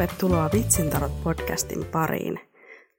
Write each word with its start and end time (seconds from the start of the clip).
Tervetuloa 0.00 0.50
Vitsintarot 0.52 1.22
podcastin 1.24 1.84
pariin. 1.84 2.40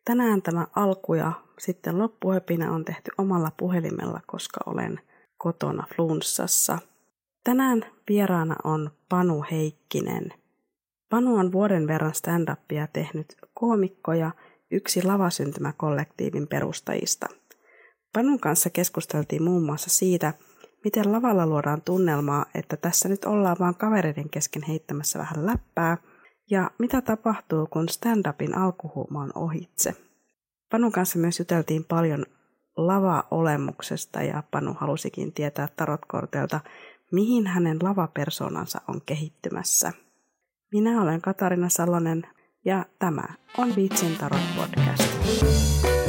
Tänään 0.05 0.41
tämä 0.41 0.67
alku 0.75 1.13
ja 1.13 1.31
sitten 1.59 1.99
loppuhöpinä 1.99 2.71
on 2.71 2.85
tehty 2.85 3.11
omalla 3.17 3.51
puhelimella, 3.57 4.21
koska 4.27 4.59
olen 4.65 4.99
kotona 5.37 5.83
flunssassa. 5.95 6.77
Tänään 7.43 7.85
vieraana 8.09 8.55
on 8.63 8.91
Panu 9.09 9.45
Heikkinen. 9.51 10.33
Panu 11.09 11.35
on 11.35 11.51
vuoden 11.51 11.87
verran 11.87 12.13
stand-upia 12.13 12.87
tehnyt 12.93 13.35
koomikko 13.53 14.13
ja 14.13 14.31
yksi 14.71 15.03
lavasyntymäkollektiivin 15.03 16.47
perustajista. 16.47 17.27
Panun 18.13 18.39
kanssa 18.39 18.69
keskusteltiin 18.69 19.43
muun 19.43 19.63
muassa 19.63 19.89
siitä, 19.89 20.33
miten 20.83 21.11
lavalla 21.11 21.47
luodaan 21.47 21.81
tunnelmaa, 21.81 22.45
että 22.55 22.77
tässä 22.77 23.09
nyt 23.09 23.25
ollaan 23.25 23.57
vaan 23.59 23.75
kavereiden 23.75 24.29
kesken 24.29 24.63
heittämässä 24.67 25.19
vähän 25.19 25.45
läppää, 25.45 25.97
ja 26.51 26.71
mitä 26.77 27.01
tapahtuu, 27.01 27.67
kun 27.67 27.89
stand-upin 27.89 28.57
alkuhuuma 28.57 29.21
on 29.21 29.31
ohitse. 29.35 29.95
Panun 30.71 30.91
kanssa 30.91 31.19
myös 31.19 31.39
juteltiin 31.39 31.85
paljon 31.85 32.25
lava-olemuksesta 32.77 34.23
ja 34.23 34.43
Panu 34.51 34.73
halusikin 34.73 35.33
tietää 35.33 35.67
tarotkortelta, 35.75 36.59
mihin 37.11 37.47
hänen 37.47 37.77
lavapersonansa 37.81 38.81
on 38.87 39.01
kehittymässä. 39.05 39.93
Minä 40.71 41.01
olen 41.01 41.21
Katarina 41.21 41.69
Salonen 41.69 42.27
ja 42.65 42.85
tämä 42.99 43.23
on 43.57 43.75
Viitsin 43.75 44.17
Tarot 44.17 44.41
podcast. 44.55 46.00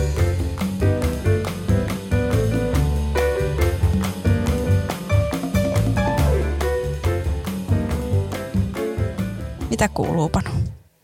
Mitä 9.72 9.88
kuuluu, 9.88 10.28
Panu? 10.28 10.50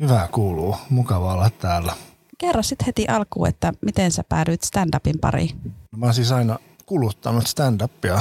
Hyvää 0.00 0.28
kuuluu. 0.32 0.76
Mukava 0.90 1.32
olla 1.32 1.50
täällä. 1.50 1.92
Kerro 2.38 2.62
sitten 2.62 2.86
heti 2.86 3.06
alkuun, 3.06 3.48
että 3.48 3.72
miten 3.82 4.10
sä 4.10 4.24
päädyit 4.28 4.62
stand-upin 4.62 5.18
pariin. 5.20 5.74
Mä 5.96 6.06
oon 6.06 6.14
siis 6.14 6.32
aina 6.32 6.58
kuluttanut 6.86 7.44
stand-upia 7.46 8.20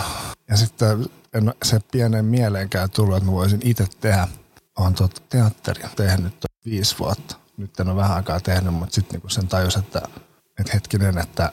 ja 0.49 0.57
sitten 0.57 1.05
en 1.33 1.53
se 1.63 1.79
pienen 1.91 2.25
mieleenkään 2.25 2.89
tullut, 2.89 3.17
että 3.17 3.29
mä 3.29 3.31
voisin 3.31 3.59
itse 3.63 3.85
tehdä. 3.99 4.27
Olen 4.79 4.93
tuota 4.93 5.21
teatteria 5.29 5.89
tehnyt 5.95 6.33
viisi 6.65 6.99
vuotta. 6.99 7.35
Nyt 7.57 7.79
en 7.79 7.87
ole 7.87 7.95
vähän 7.95 8.17
aikaa 8.17 8.39
tehnyt, 8.39 8.73
mutta 8.73 8.95
sitten 8.95 9.13
niinku 9.13 9.29
sen 9.29 9.47
tajus, 9.47 9.75
että, 9.75 10.01
että 10.59 10.73
hetkinen, 10.73 11.17
että, 11.17 11.51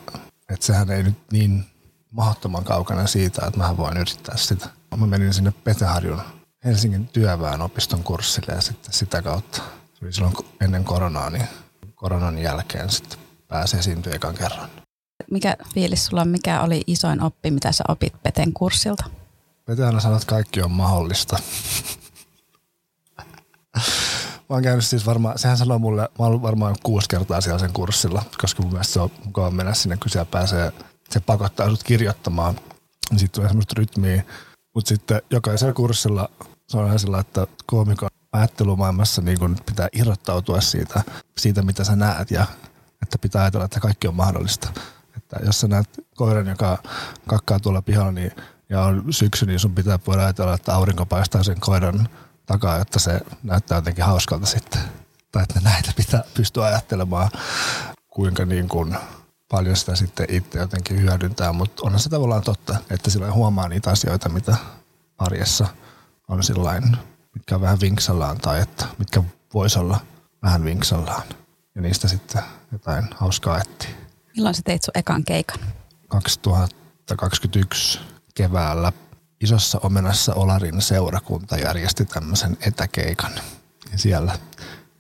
että 0.48 0.66
sehän 0.66 0.90
ei 0.90 1.02
nyt 1.02 1.18
niin 1.32 1.64
mahdottoman 2.10 2.64
kaukana 2.64 3.06
siitä, 3.06 3.46
että 3.46 3.58
mä 3.58 3.76
voin 3.76 3.96
yrittää 3.96 4.36
sitä. 4.36 4.68
Mä 4.96 5.06
menin 5.06 5.34
sinne 5.34 5.52
Petäharjun 5.64 6.22
Helsingin 6.64 7.08
työväenopiston 7.08 8.04
kurssille 8.04 8.52
ja 8.52 8.60
sitten 8.60 8.92
sitä 8.92 9.22
kautta, 9.22 9.62
se 9.94 10.04
oli 10.04 10.12
silloin 10.12 10.34
ennen 10.60 10.84
koronaa, 10.84 11.30
niin 11.30 11.48
koronan 11.94 12.38
jälkeen 12.38 12.90
sitten 12.90 13.18
pääsi 13.48 13.76
esiintyä 13.76 14.12
ekan 14.12 14.34
kerran. 14.34 14.70
Mikä 15.30 15.56
fiilis 15.74 16.06
sulla 16.06 16.22
on, 16.22 16.28
mikä 16.28 16.60
oli 16.60 16.82
isoin 16.86 17.22
oppi, 17.22 17.50
mitä 17.50 17.72
sä 17.72 17.84
opit 17.88 18.22
Peten 18.22 18.52
kurssilta? 18.52 19.04
Pete 19.64 19.84
aina 19.84 20.00
sanoo, 20.00 20.16
että 20.16 20.26
kaikki 20.26 20.62
on 20.62 20.70
mahdollista. 20.70 21.38
Mä 24.48 24.56
oon 24.56 24.62
käynyt 24.62 24.84
siis 24.84 25.06
varmaan, 25.06 25.38
sehän 25.38 25.58
sanoo 25.58 25.78
mulle, 25.78 26.02
mä 26.02 26.24
oon 26.26 26.42
varmaan 26.42 26.76
kuusi 26.82 27.08
kertaa 27.08 27.40
siellä 27.40 27.58
sen 27.58 27.72
kurssilla, 27.72 28.22
koska 28.40 28.62
mun 28.62 28.72
mielestä 28.72 28.92
se 28.92 29.00
on 29.00 29.10
mukava 29.24 29.50
mennä 29.50 29.74
sinne, 29.74 29.96
kun 29.96 30.10
siellä 30.10 30.30
pääsee, 30.30 30.72
se 31.10 31.20
pakottaa 31.20 31.70
sut 31.70 31.82
kirjoittamaan, 31.82 32.54
niin 33.10 33.18
sitten 33.18 33.34
tulee 33.34 33.48
semmoista 33.48 33.74
rytmiä. 33.76 34.24
Mutta 34.74 34.88
sitten 34.88 35.22
jokaisella 35.30 35.72
kurssilla 35.72 36.28
se 36.68 36.78
on 36.78 36.86
ihan 36.86 36.98
sillä, 36.98 37.18
että 37.18 37.46
koomikon 37.66 38.08
ajattelumaailmassa 38.32 39.22
niin 39.22 39.38
kun 39.38 39.56
pitää 39.66 39.88
irrottautua 39.92 40.60
siitä, 40.60 41.02
siitä, 41.38 41.62
mitä 41.62 41.84
sä 41.84 41.96
näet 41.96 42.30
ja 42.30 42.46
että 43.02 43.18
pitää 43.18 43.42
ajatella, 43.42 43.64
että 43.64 43.80
kaikki 43.80 44.08
on 44.08 44.14
mahdollista. 44.14 44.68
Että 45.16 45.36
jos 45.46 45.60
sä 45.60 45.68
näet 45.68 45.88
koiran, 46.14 46.46
joka 46.46 46.78
kakkaa 47.26 47.60
tuolla 47.60 47.82
pihalla 47.82 48.12
niin, 48.12 48.32
ja 48.68 48.82
on 48.82 49.04
syksy, 49.10 49.46
niin 49.46 49.60
sun 49.60 49.74
pitää 49.74 49.98
voida 50.06 50.22
ajatella, 50.22 50.54
että 50.54 50.74
aurinko 50.74 51.06
paistaa 51.06 51.42
sen 51.42 51.60
koiran 51.60 52.08
takaa, 52.46 52.78
että 52.78 52.98
se 52.98 53.20
näyttää 53.42 53.78
jotenkin 53.78 54.04
hauskalta 54.04 54.46
sitten. 54.46 54.80
Tai 55.32 55.42
että 55.42 55.60
näitä 55.60 55.92
pitää 55.96 56.24
pystyä 56.34 56.64
ajattelemaan, 56.64 57.30
kuinka 58.08 58.44
niin 58.44 58.68
kuin 58.68 58.96
paljon 59.48 59.76
sitä 59.76 59.96
sitten 59.96 60.26
itse 60.28 60.58
jotenkin 60.58 61.00
hyödyntää, 61.00 61.52
mutta 61.52 61.82
onhan 61.86 62.00
se 62.00 62.08
tavallaan 62.08 62.42
totta, 62.42 62.76
että 62.90 63.10
sillä 63.10 63.32
huomaa 63.32 63.68
niitä 63.68 63.90
asioita, 63.90 64.28
mitä 64.28 64.56
arjessa– 65.18 65.66
on 66.28 66.42
sillain, 66.42 66.96
mitkä 67.34 67.54
on 67.54 67.60
vähän 67.60 67.80
vinksallaan 67.80 68.38
tai 68.38 68.60
että 68.60 68.86
mitkä 68.98 69.22
voisi 69.54 69.78
olla 69.78 70.00
vähän 70.42 70.64
vinksallaan. 70.64 71.22
Ja 71.74 71.80
niistä 71.80 72.08
sitten 72.08 72.42
jotain 72.72 73.08
hauskaa 73.14 73.58
etsiä. 73.58 73.90
Milloin 74.36 74.54
sä 74.54 74.62
teit 74.64 74.82
sun 74.82 74.92
ekan 74.98 75.24
keikan? 75.24 75.58
2021 76.08 78.00
keväällä 78.34 78.92
Isossa 79.40 79.80
Omenassa 79.82 80.34
Olarin 80.34 80.82
seurakunta 80.82 81.56
järjesti 81.56 82.04
tämmöisen 82.04 82.56
etäkeikan. 82.60 83.32
Ja 83.92 83.98
siellä 83.98 84.38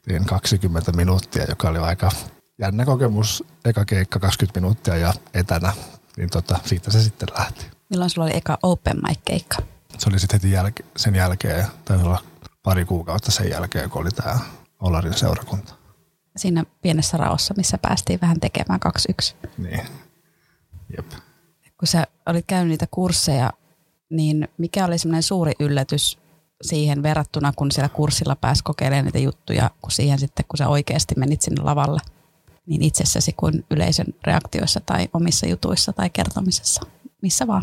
tein 0.02 0.24
20 0.24 0.92
minuuttia, 0.92 1.44
joka 1.48 1.68
oli 1.68 1.78
aika 1.78 2.10
jännä 2.58 2.84
kokemus. 2.84 3.44
Eka 3.64 3.84
keikka 3.84 4.18
20 4.18 4.60
minuuttia 4.60 4.96
ja 4.96 5.14
etänä, 5.34 5.72
niin 6.16 6.30
tota, 6.30 6.58
siitä 6.64 6.90
se 6.90 7.02
sitten 7.02 7.28
lähti. 7.38 7.66
Milloin 7.90 8.10
sulla 8.10 8.24
oli 8.26 8.36
eka 8.36 8.58
open 8.62 8.96
mic 9.08 9.18
keikka? 9.24 9.56
Se 9.98 10.08
oli 10.10 10.18
sitten 10.18 10.40
heti 10.40 10.50
jälke, 10.50 10.84
sen 10.96 11.14
jälkeen, 11.14 11.66
tai 11.84 12.02
olla 12.02 12.22
pari 12.62 12.84
kuukautta 12.84 13.30
sen 13.30 13.50
jälkeen, 13.50 13.90
kun 13.90 14.02
oli 14.02 14.10
tämä 14.10 14.38
Olarin 14.80 15.14
seurakunta. 15.14 15.74
Siinä 16.36 16.64
pienessä 16.82 17.16
raossa, 17.16 17.54
missä 17.56 17.78
päästiin 17.78 18.20
vähän 18.20 18.40
tekemään 18.40 18.80
2-1. 19.32 19.48
Niin, 19.58 19.80
jep. 20.96 21.06
Kun 21.78 21.88
sä 21.88 22.06
olit 22.26 22.44
käynyt 22.46 22.68
niitä 22.68 22.86
kursseja, 22.90 23.52
niin 24.10 24.48
mikä 24.58 24.84
oli 24.84 24.98
semmoinen 24.98 25.22
suuri 25.22 25.52
yllätys 25.60 26.18
siihen 26.62 27.02
verrattuna, 27.02 27.52
kun 27.56 27.72
siellä 27.72 27.88
kurssilla 27.88 28.36
pääsi 28.36 28.64
kokeilemaan 28.64 29.04
niitä 29.04 29.18
juttuja, 29.18 29.70
kun 29.82 29.90
siihen 29.90 30.18
sitten, 30.18 30.44
kun 30.48 30.56
sä 30.58 30.68
oikeasti 30.68 31.14
menit 31.18 31.42
sinne 31.42 31.62
lavalle, 31.62 32.00
niin 32.66 32.82
itsessäsi 32.82 33.32
kuin 33.36 33.64
yleisön 33.70 34.06
reaktioissa 34.26 34.80
tai 34.86 35.08
omissa 35.12 35.46
jutuissa 35.46 35.92
tai 35.92 36.10
kertomisessa, 36.10 36.80
missä 37.22 37.46
vaan? 37.46 37.62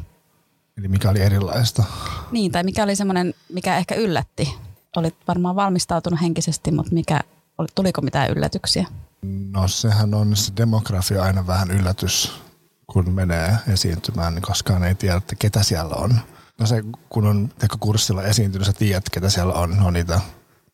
Eli 0.81 0.87
mikä 0.87 1.09
oli 1.09 1.21
erilaista? 1.21 1.83
Niin, 2.31 2.51
tai 2.51 2.63
mikä 2.63 2.83
oli 2.83 2.95
semmoinen, 2.95 3.33
mikä 3.53 3.77
ehkä 3.77 3.95
yllätti. 3.95 4.55
Olit 4.95 5.15
varmaan 5.27 5.55
valmistautunut 5.55 6.21
henkisesti, 6.21 6.71
mutta 6.71 6.93
mikä, 6.93 7.19
tuliko 7.75 8.01
mitään 8.01 8.29
yllätyksiä? 8.29 8.87
No 9.51 9.67
sehän 9.67 10.13
on 10.13 10.35
se 10.35 10.53
demografia 10.57 11.23
aina 11.23 11.47
vähän 11.47 11.71
yllätys, 11.71 12.41
kun 12.87 13.11
menee 13.11 13.55
esiintymään, 13.73 14.35
niin 14.35 14.41
koskaan 14.43 14.83
ei 14.83 14.95
tiedä, 14.95 15.17
että 15.17 15.35
ketä 15.39 15.63
siellä 15.63 15.95
on. 15.95 16.19
No 16.59 16.65
se, 16.65 16.83
kun 17.09 17.25
on 17.25 17.49
ehkä 17.63 17.77
kurssilla 17.79 18.23
esiintynyt, 18.23 18.67
sä 18.67 18.73
tiedät, 18.73 19.09
ketä 19.11 19.29
siellä 19.29 19.53
on. 19.53 19.77
No 19.77 19.91
niitä 19.91 20.21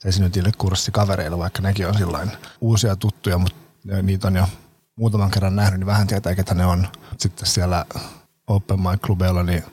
esiintyjille 0.06 0.51
kurssikavereilla, 0.57 1.38
vaikka 1.38 1.62
nekin 1.62 1.88
on 1.88 1.97
sillain 1.97 2.31
uusia 2.62 2.95
tuttuja, 2.95 3.38
mutta 3.38 3.57
niitä 4.01 4.28
on 4.28 4.35
jo 4.35 4.47
muutaman 4.95 5.31
kerran 5.31 5.56
nähnyt, 5.56 5.79
niin 5.79 5.88
vähän 5.88 6.07
tietää, 6.07 6.35
ketä 6.35 6.53
ne 6.53 6.66
on. 6.66 6.88
Sitten 7.18 7.47
siellä 7.47 7.85
open 8.47 8.79
mic 8.79 9.01
klubeilla, 9.06 9.44
niin 9.44 9.63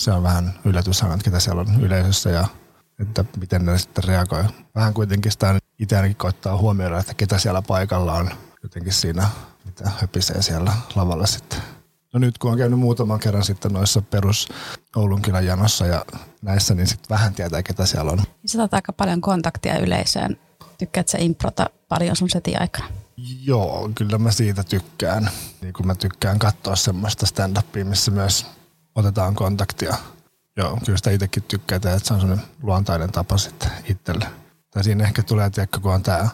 se 0.00 0.12
on 0.12 0.22
vähän 0.22 0.54
yllätys, 0.64 1.02
että 1.02 1.24
ketä 1.24 1.40
siellä 1.40 1.60
on 1.60 1.80
yleisössä 1.80 2.30
ja 2.30 2.46
että 3.00 3.24
miten 3.36 3.66
ne 3.66 3.78
sitten 3.78 4.04
reagoi. 4.04 4.44
Vähän 4.74 4.94
kuitenkin 4.94 5.32
sitä 5.32 5.58
itse 5.78 5.96
ainakin 5.96 6.16
koittaa 6.16 6.56
huomioida, 6.56 6.98
että 6.98 7.14
ketä 7.14 7.38
siellä 7.38 7.62
paikalla 7.62 8.12
on 8.12 8.30
jotenkin 8.62 8.92
siinä, 8.92 9.28
mitä 9.64 9.90
höpisee 10.00 10.42
siellä 10.42 10.72
lavalla 10.94 11.26
sitten. 11.26 11.58
No 12.12 12.20
nyt 12.20 12.38
kun 12.38 12.50
on 12.50 12.58
käynyt 12.58 12.78
muutaman 12.78 13.20
kerran 13.20 13.44
sitten 13.44 13.72
noissa 13.72 14.02
perus 14.02 14.48
Oulun 14.96 15.22
kylän 15.22 15.46
janossa 15.46 15.86
ja 15.86 16.04
näissä, 16.42 16.74
niin 16.74 16.86
sitten 16.86 17.08
vähän 17.10 17.34
tietää, 17.34 17.62
ketä 17.62 17.86
siellä 17.86 18.12
on. 18.12 18.22
Sä 18.46 18.58
otat 18.58 18.74
aika 18.74 18.92
paljon 18.92 19.20
kontaktia 19.20 19.78
yleisöön. 19.78 20.36
Tykkäät 20.78 21.08
sä 21.08 21.18
improta 21.18 21.70
paljon 21.88 22.16
sun 22.16 22.30
setin 22.30 22.60
aikana? 22.60 22.86
Joo, 23.44 23.90
kyllä 23.94 24.18
mä 24.18 24.30
siitä 24.30 24.64
tykkään. 24.64 25.30
Niin 25.60 25.72
kuin 25.72 25.86
mä 25.86 25.94
tykkään 25.94 26.38
katsoa 26.38 26.76
semmoista 26.76 27.26
stand-upia, 27.26 27.84
missä 27.84 28.10
myös 28.10 28.46
otetaan 28.94 29.34
kontaktia. 29.34 29.96
Joo, 30.56 30.78
kyllä 30.84 30.96
sitä 30.96 31.10
itsekin 31.10 31.42
tykkää, 31.42 31.76
että 31.76 31.98
se 32.02 32.14
on 32.14 32.20
sellainen 32.20 32.46
luontainen 32.62 33.12
tapa 33.12 33.38
sitten 33.38 33.70
itselle. 33.84 34.26
Tai 34.70 34.84
siinä 34.84 35.04
ehkä 35.04 35.22
tulee, 35.22 35.50
tiedätkö, 35.50 35.80
kun 35.80 35.94
on 35.94 36.02
tämä 36.02 36.28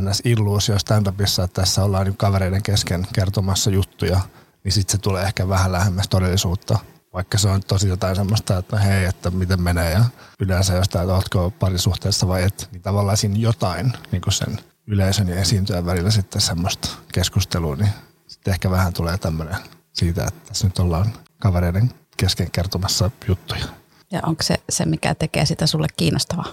NS-illuusio 0.00 0.78
stand-upissa, 0.78 1.44
että 1.44 1.60
tässä 1.60 1.84
ollaan 1.84 2.06
nyt 2.06 2.16
kavereiden 2.16 2.62
kesken 2.62 3.06
kertomassa 3.14 3.70
juttuja, 3.70 4.20
niin 4.64 4.72
sitten 4.72 4.92
se 4.92 4.98
tulee 4.98 5.24
ehkä 5.24 5.48
vähän 5.48 5.72
lähemmäs 5.72 6.08
todellisuutta. 6.08 6.78
Vaikka 7.12 7.38
se 7.38 7.48
on 7.48 7.60
tosi 7.62 7.88
jotain 7.88 8.16
semmoista, 8.16 8.58
että 8.58 8.78
hei, 8.78 9.04
että 9.04 9.30
miten 9.30 9.62
menee 9.62 9.92
ja 9.92 10.04
yleensä 10.40 10.74
jostain, 10.74 11.02
että 11.02 11.14
oletko 11.14 11.50
parisuhteessa 11.50 12.28
vai 12.28 12.42
et, 12.42 12.68
niin 12.72 12.82
tavallaan 12.82 13.16
siinä 13.16 13.36
jotain 13.38 13.92
niin 14.12 14.22
kuin 14.22 14.32
sen 14.32 14.60
yleisön 14.86 15.28
ja 15.28 15.36
esiintyjän 15.36 15.86
välillä 15.86 16.10
sitten 16.10 16.40
semmoista 16.40 16.88
keskustelua, 17.12 17.76
niin 17.76 17.90
sitten 18.26 18.52
ehkä 18.52 18.70
vähän 18.70 18.92
tulee 18.92 19.18
tämmöinen 19.18 19.56
siitä, 19.92 20.24
että 20.24 20.48
tässä 20.48 20.66
nyt 20.66 20.78
ollaan 20.78 21.12
kavereiden 21.40 21.90
kesken 22.16 22.50
kertomassa 22.50 23.10
juttuja. 23.28 23.64
Ja 24.10 24.20
onko 24.26 24.42
se 24.42 24.54
se, 24.68 24.84
mikä 24.86 25.14
tekee 25.14 25.46
sitä 25.46 25.66
sulle 25.66 25.86
kiinnostavaa? 25.96 26.46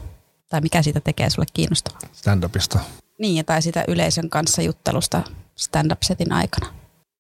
Tai 0.50 0.62
mikä 0.62 0.81
siitä 0.81 1.00
tekee 1.00 1.30
sulle 1.30 1.48
kiinnostavaa? 1.54 2.00
Stand-upista. 2.13 2.80
Niin, 3.19 3.45
tai 3.45 3.62
sitä 3.62 3.86
yleisön 3.88 4.30
kanssa 4.30 4.62
juttelusta 4.62 5.24
stand-up-setin 5.56 6.31
aikana. 6.31 6.74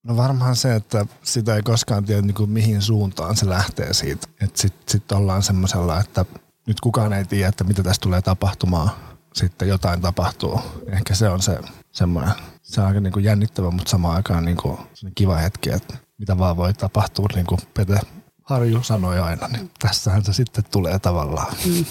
No 0.03 0.17
varmaan 0.17 0.55
se, 0.55 0.75
että 0.75 1.05
sitä 1.23 1.55
ei 1.55 1.61
koskaan 1.61 2.05
tiedä 2.05 2.21
niin 2.21 2.35
kuin 2.35 2.49
mihin 2.49 2.81
suuntaan 2.81 3.35
se 3.35 3.49
lähtee 3.49 3.93
siitä. 3.93 4.27
Että 4.41 4.61
sitten 4.61 4.83
sit 4.87 5.11
ollaan 5.11 5.43
semmoisella, 5.43 5.99
että 5.99 6.25
nyt 6.67 6.79
kukaan 6.79 7.13
ei 7.13 7.25
tiedä, 7.25 7.49
että 7.49 7.63
mitä 7.63 7.83
tästä 7.83 8.03
tulee 8.03 8.21
tapahtumaan. 8.21 8.89
Sitten 9.37 9.67
jotain 9.67 10.01
tapahtuu. 10.01 10.61
Ehkä 10.87 11.15
se 11.15 11.29
on 11.29 11.41
se 11.41 11.59
semmoinen, 11.91 12.33
se 12.63 12.81
on 12.81 12.87
aika 12.87 12.99
niin 12.99 13.13
kuin 13.13 13.25
jännittävä, 13.25 13.71
mutta 13.71 13.89
samaan 13.89 14.15
aikaan 14.15 14.45
niin 14.45 14.57
kuin 14.57 14.77
kiva 15.15 15.35
hetki, 15.35 15.69
että 15.71 15.93
mitä 16.17 16.37
vaan 16.37 16.57
voi 16.57 16.73
tapahtua, 16.73 17.27
niin 17.35 17.45
kuin 17.45 17.61
Pete 17.73 17.99
Harju 18.43 18.83
sanoi 18.83 19.19
aina, 19.19 19.47
niin 19.47 19.71
tässähän 19.79 20.23
se 20.25 20.33
sitten 20.33 20.63
tulee 20.71 20.99
tavallaan. 20.99 21.53
Mm. 21.65 21.85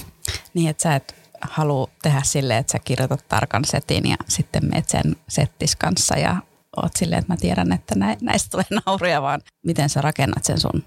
Niin, 0.55 0.71
että 0.71 0.83
sä 0.83 0.95
et 0.95 1.15
halua 1.41 1.91
tehdä 2.03 2.23
silleen, 2.25 2.59
että 2.59 2.73
sä 2.73 2.79
kirjoitat 2.79 3.29
tarkan 3.29 3.65
setin 3.65 4.09
ja 4.09 4.17
sitten 4.29 4.63
meet 4.73 4.89
sen 4.89 5.17
settis 5.29 5.77
kanssa 5.77 6.19
ja 6.19 6.37
oot 6.77 6.97
silleen, 6.97 7.19
että 7.19 7.33
mä 7.33 7.37
tiedän, 7.37 7.73
että 7.73 7.95
näistä 8.21 8.51
tulee 8.51 8.83
nauria, 8.87 9.23
vaan 9.23 9.41
miten 9.67 9.89
sä 9.89 10.01
rakennat 10.01 10.45
sen 10.45 10.61
sun 10.61 10.85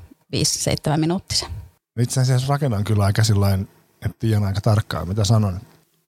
5-7 0.96 0.98
minuuttisen? 0.98 1.50
Itse 2.00 2.22
asiassa 2.22 2.48
rakennan 2.54 2.84
kyllä 2.84 3.06
aika 3.06 3.24
sillain, 3.24 3.62
että 4.06 4.20
tiedän 4.20 4.44
aika 4.44 4.62
tarkkaan, 4.62 5.08
mitä 5.08 5.24
sanon. 5.24 5.62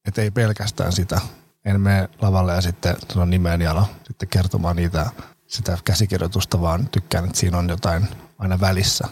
Että 0.05 0.21
ei 0.21 0.31
pelkästään 0.31 0.91
sitä. 0.91 1.21
En 1.65 1.81
mene 1.81 2.09
lavalle 2.21 2.55
ja 2.55 2.61
sitten 2.61 2.95
sanon 3.13 3.29
nimeen 3.29 3.61
ja 3.61 3.85
sitten 4.07 4.29
kertomaan 4.29 4.75
niitä, 4.75 5.09
sitä 5.47 5.77
käsikirjoitusta, 5.83 6.61
vaan 6.61 6.89
tykkään, 6.89 7.25
että 7.25 7.39
siinä 7.39 7.57
on 7.57 7.69
jotain 7.69 8.07
aina 8.37 8.59
välissä. 8.59 9.07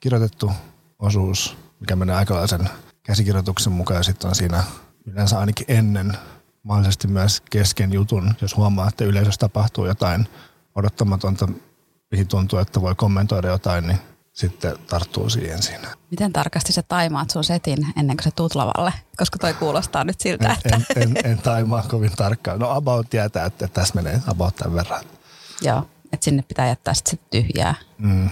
Kirjoitettu 0.00 0.52
osuus, 0.98 1.56
mikä 1.80 1.96
menee 1.96 2.16
aikalaisen 2.16 2.68
käsikirjoituksen 3.02 3.72
mukaan 3.72 3.98
ja 3.98 4.02
sitten 4.02 4.28
on 4.28 4.34
siinä 4.34 4.64
yleensä 5.06 5.38
ainakin 5.38 5.66
ennen 5.68 6.18
mahdollisesti 6.62 7.08
myös 7.08 7.40
kesken 7.40 7.92
jutun, 7.92 8.34
jos 8.40 8.56
huomaa, 8.56 8.88
että 8.88 9.04
yleisössä 9.04 9.38
tapahtuu 9.38 9.86
jotain 9.86 10.28
odottamatonta, 10.74 11.48
mihin 12.10 12.28
tuntuu, 12.28 12.58
että 12.58 12.80
voi 12.80 12.94
kommentoida 12.94 13.48
jotain, 13.48 13.86
niin 13.86 13.98
sitten 14.34 14.76
tarttuu 14.86 15.30
siihen 15.30 15.62
siinä. 15.62 15.88
Miten 16.10 16.32
tarkasti 16.32 16.72
sä 16.72 16.82
taimaat 16.82 17.30
sun 17.30 17.44
setin 17.44 17.86
ennen 17.96 18.16
kuin 18.16 18.24
se 18.24 18.30
tuut 18.30 18.54
lavalle? 18.54 18.92
Koska 19.16 19.38
toi 19.38 19.54
kuulostaa 19.54 20.04
nyt 20.04 20.20
siltä, 20.20 20.56
että... 20.64 20.76
En, 20.76 21.02
en, 21.02 21.16
en, 21.16 21.30
en 21.30 21.38
taimaa 21.38 21.82
kovin 21.82 22.12
tarkkaan. 22.16 22.58
No 22.58 22.70
about 22.70 23.10
tietää, 23.10 23.46
että 23.46 23.68
tässä 23.68 23.94
menee 23.94 24.20
about 24.26 24.56
tämän 24.56 24.74
verran. 24.74 25.04
Joo, 25.62 25.88
että 26.12 26.24
sinne 26.24 26.42
pitää 26.42 26.68
jättää 26.68 26.94
sitten 26.94 27.18
tyhjää. 27.30 27.74
Mm. 27.98 28.30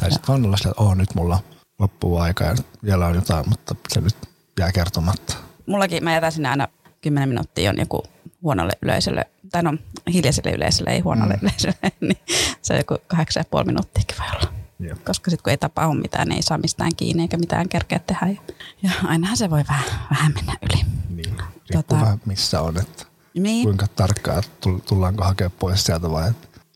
Tai 0.00 0.10
sitten 0.10 0.28
vaan 0.28 0.44
olla 0.44 0.56
että 0.56 0.82
oh, 0.82 0.96
nyt 0.96 1.14
mulla 1.14 1.40
loppuu 1.78 2.18
aika 2.18 2.44
ja 2.44 2.54
vielä 2.84 3.06
on 3.06 3.14
jotain, 3.14 3.48
mutta 3.48 3.74
se 3.88 4.00
nyt 4.00 4.16
jää 4.58 4.72
kertomatta. 4.72 5.36
Mullakin 5.66 6.04
mä 6.04 6.12
jätän 6.12 6.32
sinne 6.32 6.48
aina 6.48 6.68
10 7.00 7.28
minuuttia 7.28 7.70
on 7.70 7.78
joku 7.78 8.02
huonolle 8.42 8.72
yleisölle, 8.82 9.24
tai 9.52 9.62
no 9.62 9.74
hiljaiselle 10.12 10.50
yleisölle, 10.50 10.90
ei 10.90 11.00
huonolle 11.00 11.34
mm. 11.34 11.40
yleisölle, 11.42 11.92
niin 12.00 12.18
se 12.62 12.72
on 12.72 12.78
joku 12.78 12.98
kahdeksan 13.06 13.40
ja 13.40 13.44
puoli 13.50 13.64
minuuttiakin 13.64 14.16
voi 14.18 14.26
olla. 14.36 14.65
Koska 15.06 15.30
sitten 15.30 15.42
kun 15.42 15.50
ei 15.50 15.56
tapahdu 15.56 15.92
mitään, 15.92 16.28
niin 16.28 16.36
ei 16.36 16.42
saa 16.42 16.58
mistään 16.58 16.96
kiinni 16.96 17.22
eikä 17.22 17.36
mitään 17.36 17.68
kerkeä 17.68 17.98
tehdä. 17.98 18.26
Ja, 18.26 18.54
ja 18.82 18.90
ainahan 19.04 19.36
se 19.36 19.50
voi 19.50 19.64
vähän, 19.68 19.84
vähän 20.10 20.32
mennä 20.34 20.56
yli. 20.62 20.82
Niin, 21.08 21.36
tota, 21.72 21.94
vähän 21.94 22.20
missä 22.26 22.60
on, 22.60 22.78
että 22.78 23.04
niin. 23.34 23.64
kuinka 23.64 23.86
tarkkaan 23.96 24.42
tullaanko 24.88 25.24
hakea 25.24 25.50
pois 25.50 25.84
sieltä 25.84 26.10
vai 26.10 26.32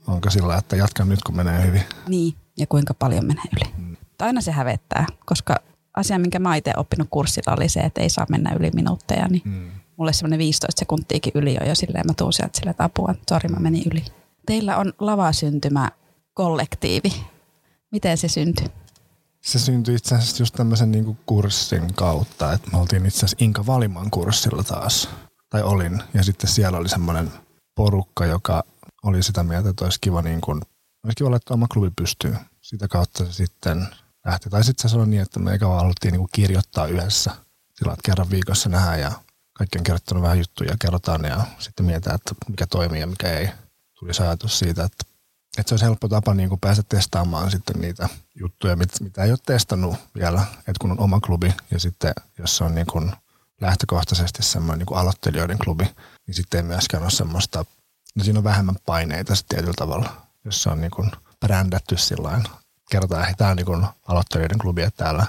onko 0.06 0.31
sillä, 0.31 0.56
että 0.56 0.76
jatkan 0.76 1.08
nyt 1.08 1.23
kun 1.23 1.37
menee 1.37 1.67
hyvin. 1.67 1.82
Niin, 2.08 2.35
ja 2.58 2.67
kuinka 2.67 2.94
paljon 2.94 3.26
menee 3.26 3.44
yli. 3.56 3.73
Mm. 3.79 3.97
Aina 4.19 4.41
se 4.41 4.52
hävettää, 4.52 5.06
koska 5.26 5.56
asia, 5.97 6.19
minkä 6.19 6.38
mä 6.38 6.56
itse 6.56 6.73
oppinut 6.76 7.08
kurssilla 7.11 7.55
oli 7.56 7.69
se, 7.69 7.81
että 7.81 8.00
ei 8.00 8.11
saa 8.11 8.26
mennä 8.29 8.56
yli 8.58 8.70
minuutteja, 8.75 9.29
niin 9.29 9.43
mm 9.44 9.70
mulle 10.00 10.12
semmoinen 10.12 10.38
15 10.38 10.81
sekuntiikin 10.81 11.32
yli 11.35 11.56
on 11.61 11.69
jo 11.69 11.75
silleen, 11.75 12.06
mä 12.06 12.12
tuun 12.17 12.32
sieltä 12.32 12.58
sille, 12.58 12.70
että 12.70 12.85
apua, 12.85 13.14
sori 13.31 13.49
mä 13.49 13.61
menin 13.61 13.82
yli. 13.93 14.05
Teillä 14.47 14.76
on 14.76 14.93
lavasyntymä 14.99 15.91
kollektiivi. 16.35 17.12
Miten 17.90 18.19
se 18.19 18.28
syntyi? 18.28 18.66
Se 19.40 19.58
syntyi 19.58 19.94
itse 19.94 20.14
asiassa 20.14 20.42
just 20.42 20.54
tämmöisen 20.54 20.92
niin 20.92 21.19
kurssin 21.26 21.94
kautta, 21.94 22.52
että 22.52 22.70
me 22.70 22.78
oltiin 22.78 23.06
itse 23.06 23.19
asiassa 23.19 23.37
Inka 23.44 23.66
Valiman 23.66 24.10
kurssilla 24.10 24.62
taas, 24.62 25.08
tai 25.50 25.62
olin, 25.62 26.02
ja 26.14 26.22
sitten 26.25 26.50
siellä 26.50 26.78
oli 26.78 26.88
semmoinen 26.88 27.32
porukka, 27.75 28.26
joka 28.26 28.64
oli 29.02 29.22
sitä 29.22 29.42
mieltä, 29.42 29.69
että 29.69 29.84
olisi 29.84 29.98
kiva, 30.00 30.22
niin 30.22 30.40
kuin, 30.40 30.60
olisi 31.04 31.16
kiva 31.16 31.31
laittaa 31.31 31.54
oma 31.54 31.66
klubi 31.72 31.90
pystyyn. 31.96 32.38
Sitä 32.60 32.88
kautta 32.88 33.25
se 33.25 33.32
sitten 33.32 33.87
lähti. 34.26 34.50
Tai 34.50 34.64
sitten 34.64 34.82
se 34.82 34.92
sanoi 34.92 35.06
niin, 35.06 35.22
että 35.22 35.40
me 35.40 35.52
eikä 35.52 35.69
vaan 35.69 35.81
haluttiin 35.81 36.12
niin 36.12 36.28
kirjoittaa 36.32 36.87
yhdessä. 36.87 37.31
Sillä 37.75 37.96
kerran 38.04 38.31
viikossa 38.31 38.69
nähdään 38.69 39.00
ja 39.00 39.12
kaikki 39.52 39.78
on 39.78 39.84
kerrottanut 39.84 40.22
vähän 40.22 40.38
juttuja, 40.38 40.76
kerrotaan 40.81 41.25
ja 41.25 41.46
sitten 41.58 41.87
mietitään, 41.87 42.14
että 42.14 42.34
mikä 42.48 42.66
toimii 42.66 43.00
ja 43.00 43.06
mikä 43.06 43.38
ei. 43.38 43.48
Tuli 43.98 44.10
ajatus 44.20 44.58
siitä, 44.58 44.84
että, 44.84 45.04
että 45.58 45.69
se 45.69 45.75
olisi 45.75 45.85
helppo 45.85 46.08
tapa 46.08 46.35
niin 46.35 46.49
kuin 46.49 46.61
päästä 46.61 46.82
testaamaan 46.88 47.50
sitten 47.50 47.81
niitä 47.81 48.08
juttuja, 48.35 48.76
mitä 48.76 49.25
ei 49.25 49.31
ole 49.31 49.38
testannut 49.47 49.97
vielä, 50.14 50.44
että 50.58 50.81
kun 50.81 50.91
on 50.91 51.00
oma 51.00 51.20
klubi 51.20 51.55
ja 51.70 51.81
sitten 51.81 52.12
jos 52.38 52.56
se 52.56 52.64
on 52.64 52.75
niin 52.75 52.87
kuin 52.87 53.12
lähtökohtaisesti 53.61 54.43
semmoinen 54.43 54.79
niin 54.79 54.87
kuin 54.87 54.99
aloittelijoiden 54.99 55.58
klubi, 55.58 55.85
niin 56.26 56.35
sitten 56.35 56.58
ei 56.58 56.67
myöskään 56.67 57.02
ole 57.02 57.11
semmoista, 57.11 57.64
no 58.14 58.25
siinä 58.25 58.38
on 58.38 58.44
vähemmän 58.44 58.76
paineita 58.87 59.35
sitten 59.35 59.56
tietyllä 59.56 59.75
tavalla, 59.76 60.26
jos 60.44 60.62
se 60.62 60.70
on 60.70 60.81
niin 60.81 60.91
kuin 60.91 61.11
brändätty 61.41 61.97
sillä 61.97 62.41
kerrotaan, 62.91 63.23
että 63.23 63.35
tämä 63.37 63.50
on 63.50 63.56
niin 63.56 63.87
aloittelijoiden 64.06 64.58
klubi, 64.58 64.82
että 64.82 65.05
täällä 65.05 65.26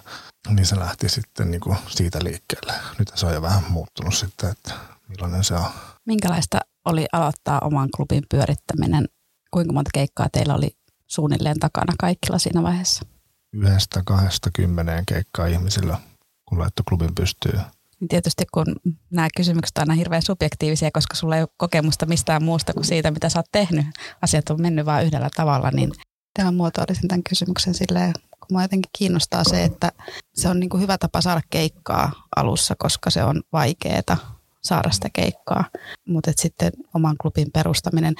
niin 0.49 0.65
se 0.65 0.79
lähti 0.79 1.09
sitten 1.09 1.51
niin 1.51 1.61
kuin 1.61 1.77
siitä 1.87 2.23
liikkeelle. 2.23 2.73
Nyt 2.99 3.11
se 3.15 3.25
on 3.25 3.33
jo 3.33 3.41
vähän 3.41 3.63
muuttunut 3.69 4.15
sitten, 4.15 4.51
että 4.51 4.73
millainen 5.07 5.43
se 5.43 5.53
on. 5.53 5.65
Minkälaista 6.05 6.59
oli 6.85 7.05
aloittaa 7.11 7.59
oman 7.59 7.89
klubin 7.95 8.23
pyörittäminen? 8.29 9.07
Kuinka 9.51 9.73
monta 9.73 9.89
keikkaa 9.93 10.27
teillä 10.31 10.55
oli 10.55 10.77
suunnilleen 11.07 11.59
takana 11.59 11.93
kaikilla 11.99 12.39
siinä 12.39 12.63
vaiheessa? 12.63 13.05
Yhdestä, 13.53 14.01
kahdesta, 14.05 14.49
kymmeneen 14.53 15.05
keikkaa 15.05 15.45
ihmisillä, 15.45 15.97
kun 16.45 16.59
laittoi 16.59 16.83
klubin 16.89 17.15
pystyy. 17.15 17.59
Niin 17.99 18.07
tietysti 18.07 18.43
kun 18.53 18.75
nämä 19.09 19.27
kysymykset 19.37 19.77
on 19.77 19.81
aina 19.81 19.93
hirveän 19.93 20.21
subjektiivisia, 20.21 20.89
koska 20.93 21.15
sulla 21.15 21.35
ei 21.35 21.41
ole 21.41 21.49
kokemusta 21.57 22.05
mistään 22.05 22.43
muusta 22.43 22.73
kuin 22.73 22.85
siitä, 22.85 23.11
mitä 23.11 23.29
sä 23.29 23.39
oot 23.39 23.45
tehnyt. 23.51 23.85
Asiat 24.21 24.49
on 24.49 24.61
mennyt 24.61 24.85
vain 24.85 25.05
yhdellä 25.05 25.29
tavalla, 25.35 25.71
niin 25.71 25.91
tämä 26.33 26.51
muotoilisin 26.51 27.07
tämän 27.07 27.23
kysymyksen 27.23 27.73
silleen 27.73 28.13
Mua 28.51 28.61
jotenkin 28.61 28.89
kiinnostaa 28.97 29.43
se, 29.43 29.63
että 29.63 29.91
se 30.33 30.49
on 30.49 30.59
niin 30.59 30.69
kuin 30.69 30.81
hyvä 30.81 30.97
tapa 30.97 31.21
saada 31.21 31.41
keikkaa 31.49 32.11
alussa, 32.35 32.75
koska 32.79 33.09
se 33.09 33.23
on 33.23 33.41
vaikeaa 33.53 34.17
saada 34.61 34.91
sitä 34.91 35.09
keikkaa. 35.13 35.65
Mutta 36.07 36.31
sitten 36.35 36.71
oman 36.93 37.15
klubin 37.21 37.51
perustaminen. 37.53 38.15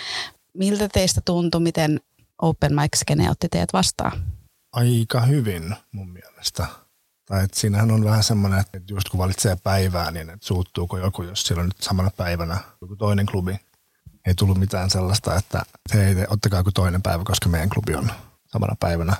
Miltä 0.57 0.89
teistä 0.89 1.21
tuntui, 1.25 1.61
miten 1.61 1.99
Open 2.41 2.75
Mic 2.75 2.97
Skene 2.97 3.29
otti 3.29 3.49
teidät 3.49 3.73
vastaan? 3.73 4.23
Aika 4.71 5.21
hyvin 5.21 5.75
mun 5.91 6.09
mielestä. 6.09 6.67
Tai 7.25 7.43
että 7.43 7.59
siinähän 7.59 7.91
on 7.91 8.03
vähän 8.03 8.23
semmoinen, 8.23 8.59
että 8.59 8.79
just 8.89 9.09
kun 9.09 9.17
valitsee 9.17 9.57
päivää, 9.63 10.11
niin 10.11 10.29
että 10.29 10.47
suuttuuko 10.47 10.97
joku, 10.97 11.23
jos 11.23 11.43
siellä 11.43 11.61
on 11.61 11.67
nyt 11.67 11.81
samana 11.81 12.11
päivänä 12.17 12.57
joku 12.81 12.95
toinen 12.95 13.25
klubi. 13.25 13.59
Ei 14.27 14.35
tullut 14.35 14.57
mitään 14.57 14.89
sellaista, 14.89 15.35
että 15.35 15.63
hei, 15.93 16.15
ottakaa 16.29 16.59
joku 16.59 16.71
toinen 16.71 17.01
päivä, 17.01 17.23
koska 17.23 17.49
meidän 17.49 17.69
klubi 17.69 17.95
on 17.95 18.11
samana 18.47 18.75
päivänä 18.79 19.15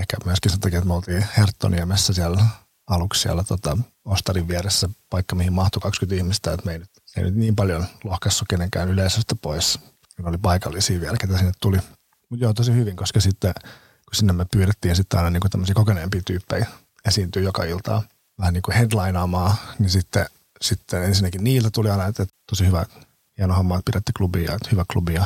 ehkä 0.00 0.16
myöskin 0.24 0.50
sen 0.50 0.60
takia, 0.60 0.78
että 0.78 0.88
me 0.88 0.94
oltiin 0.94 1.26
Herttoniemessä 1.36 2.12
siellä 2.12 2.44
aluksi 2.86 3.20
siellä 3.20 3.44
tota, 3.44 3.78
Ostarin 4.04 4.48
vieressä 4.48 4.88
paikka, 5.10 5.36
mihin 5.36 5.52
mahtui 5.52 5.80
20 5.80 6.16
ihmistä, 6.16 6.52
että 6.52 6.66
me 6.66 6.72
ei 6.72 6.78
nyt, 6.78 6.90
ei 7.16 7.22
nyt 7.22 7.34
niin 7.34 7.56
paljon 7.56 7.86
lohkassu 8.04 8.44
kenenkään 8.50 8.88
yleisöstä 8.88 9.34
pois. 9.42 9.78
Ne 10.18 10.28
oli 10.28 10.38
paikallisia 10.38 11.00
vielä, 11.00 11.16
ketä 11.20 11.36
sinne 11.36 11.52
tuli. 11.60 11.78
Mutta 12.30 12.44
joo, 12.44 12.54
tosi 12.54 12.74
hyvin, 12.74 12.96
koska 12.96 13.20
sitten 13.20 13.54
kun 13.82 14.14
sinne 14.14 14.32
me 14.32 14.46
pyydettiin 14.52 14.96
sitten 14.96 15.18
aina 15.18 15.30
niinku 15.30 15.48
tämmöisiä 15.48 15.74
kokeneempia 15.74 16.22
tyyppejä 16.24 16.66
esiintyy 17.08 17.42
joka 17.42 17.64
iltaa 17.64 18.02
vähän 18.38 18.54
niin 18.54 18.62
kuin 18.62 18.76
headlineaamaan, 18.76 19.56
niin 19.78 19.90
sitten, 19.90 20.26
sitten 20.60 21.04
ensinnäkin 21.04 21.44
niiltä 21.44 21.70
tuli 21.70 21.90
aina, 21.90 22.06
että 22.06 22.26
tosi 22.50 22.66
hyvä, 22.66 22.86
hieno 23.38 23.54
homma, 23.54 23.78
että 23.78 23.90
pidätte 23.92 24.12
klubia, 24.16 24.54
että 24.54 24.68
hyvä 24.72 24.84
klubi 24.92 25.14
ja 25.14 25.24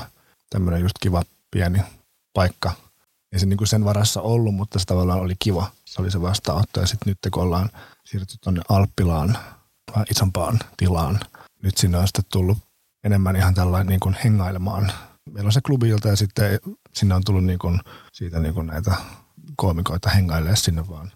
tämmöinen 0.50 0.80
just 0.80 0.94
kiva 1.00 1.22
pieni 1.50 1.82
paikka– 2.34 2.72
ei 3.32 3.38
se 3.38 3.46
niin 3.46 3.56
kuin 3.56 3.68
sen 3.68 3.84
varassa 3.84 4.22
ollut, 4.22 4.54
mutta 4.54 4.78
se 4.78 4.84
tavallaan 4.84 5.20
oli 5.20 5.34
kiva. 5.38 5.70
Se 5.84 6.02
oli 6.02 6.10
se 6.10 6.22
vastaanotto. 6.22 6.80
Ja 6.80 6.86
sitten 6.86 7.10
nyt 7.10 7.32
kun 7.32 7.42
ollaan 7.42 7.70
siirrytty 8.04 8.36
tuonne 8.40 8.62
Alppilaan, 8.68 9.38
isompaan 10.10 10.58
tilaan, 10.76 11.20
nyt 11.62 11.76
sinne 11.76 11.98
on 11.98 12.06
sitten 12.06 12.24
tullut 12.32 12.58
enemmän 13.04 13.36
ihan 13.36 13.54
tällainen 13.54 13.86
niin 13.86 14.00
kuin 14.00 14.16
hengailemaan. 14.24 14.92
Meillä 15.30 15.48
on 15.48 15.52
se 15.52 15.60
klubilta 15.60 16.08
ja 16.08 16.16
sitten 16.16 16.58
sinne 16.94 17.14
on 17.14 17.24
tullut 17.24 17.44
niin 17.44 17.58
kuin 17.58 17.80
siitä 18.12 18.38
niin 18.38 18.54
kuin 18.54 18.66
näitä 18.66 18.94
koomikoita 19.56 20.10
hengailee 20.10 20.56
sinne 20.56 20.88
vaan 20.88 21.12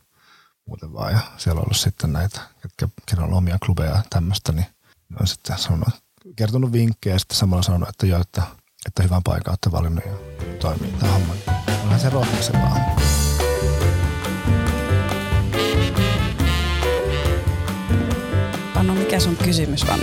muuten 0.66 0.92
vaan. 0.92 1.12
Ja 1.12 1.20
siellä 1.36 1.58
on 1.58 1.64
ollut 1.64 1.76
sitten 1.76 2.12
näitä, 2.12 2.40
ketkä, 2.62 2.88
kenellä 3.06 3.26
on 3.26 3.38
omia 3.38 3.58
klubeja 3.66 3.90
ja 3.90 4.02
tämmöistä, 4.10 4.52
niin 4.52 4.66
ne 5.08 5.16
on 5.20 5.26
sitten 5.26 5.58
sanonut, 5.58 5.88
kertonut 6.36 6.72
vinkkejä 6.72 7.14
ja 7.14 7.18
sitten 7.18 7.38
samalla 7.38 7.62
sanonut, 7.62 7.88
että 7.88 8.06
joo, 8.06 8.20
että, 8.20 8.42
että 8.86 9.02
hyvän 9.02 9.22
paikan 9.22 9.50
olette 9.50 9.72
valinnut 9.72 10.04
ja 10.04 10.12
toimii 10.60 10.92
tämä 10.92 11.12
homma 11.12 11.34
onhan 11.82 12.00
se 12.00 12.10
rohkaisevaa. 12.10 12.76
Pano, 18.74 18.94
mikä 18.94 19.20
sun 19.20 19.36
kysymys 19.36 19.84
on 19.84 20.00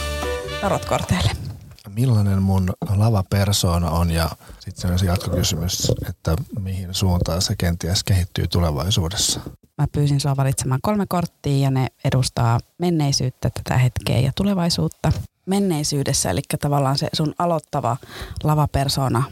tarotkorteille? 0.62 1.49
Millainen 1.96 2.42
mun 2.42 2.70
lavapersoona 2.96 3.90
on 3.90 4.12
ja 4.12 4.30
sitten 4.60 5.00
se 5.00 5.06
jatkokysymys, 5.06 5.92
että 6.10 6.36
mihin 6.60 6.94
suuntaan 6.94 7.42
se 7.42 7.56
kenties 7.58 8.04
kehittyy 8.04 8.48
tulevaisuudessa. 8.48 9.40
Mä 9.78 9.88
pyysin 9.92 10.20
sua 10.20 10.38
valitsemaan 10.38 10.80
kolme 10.84 11.06
korttia 11.10 11.58
ja 11.58 11.72
ne 11.72 11.88
edustaa 12.06 12.60
menneisyyttä, 12.78 13.50
tätä 13.50 13.78
hetkeä 13.78 14.20
ja 14.20 14.32
tulevaisuutta. 14.36 15.12
Menneisyydessä, 15.46 16.30
eli 16.30 16.42
tavallaan 16.62 16.98
se 16.98 17.10
sun 17.14 17.34
aloittava 17.38 17.98
lavapersona, 18.44 19.24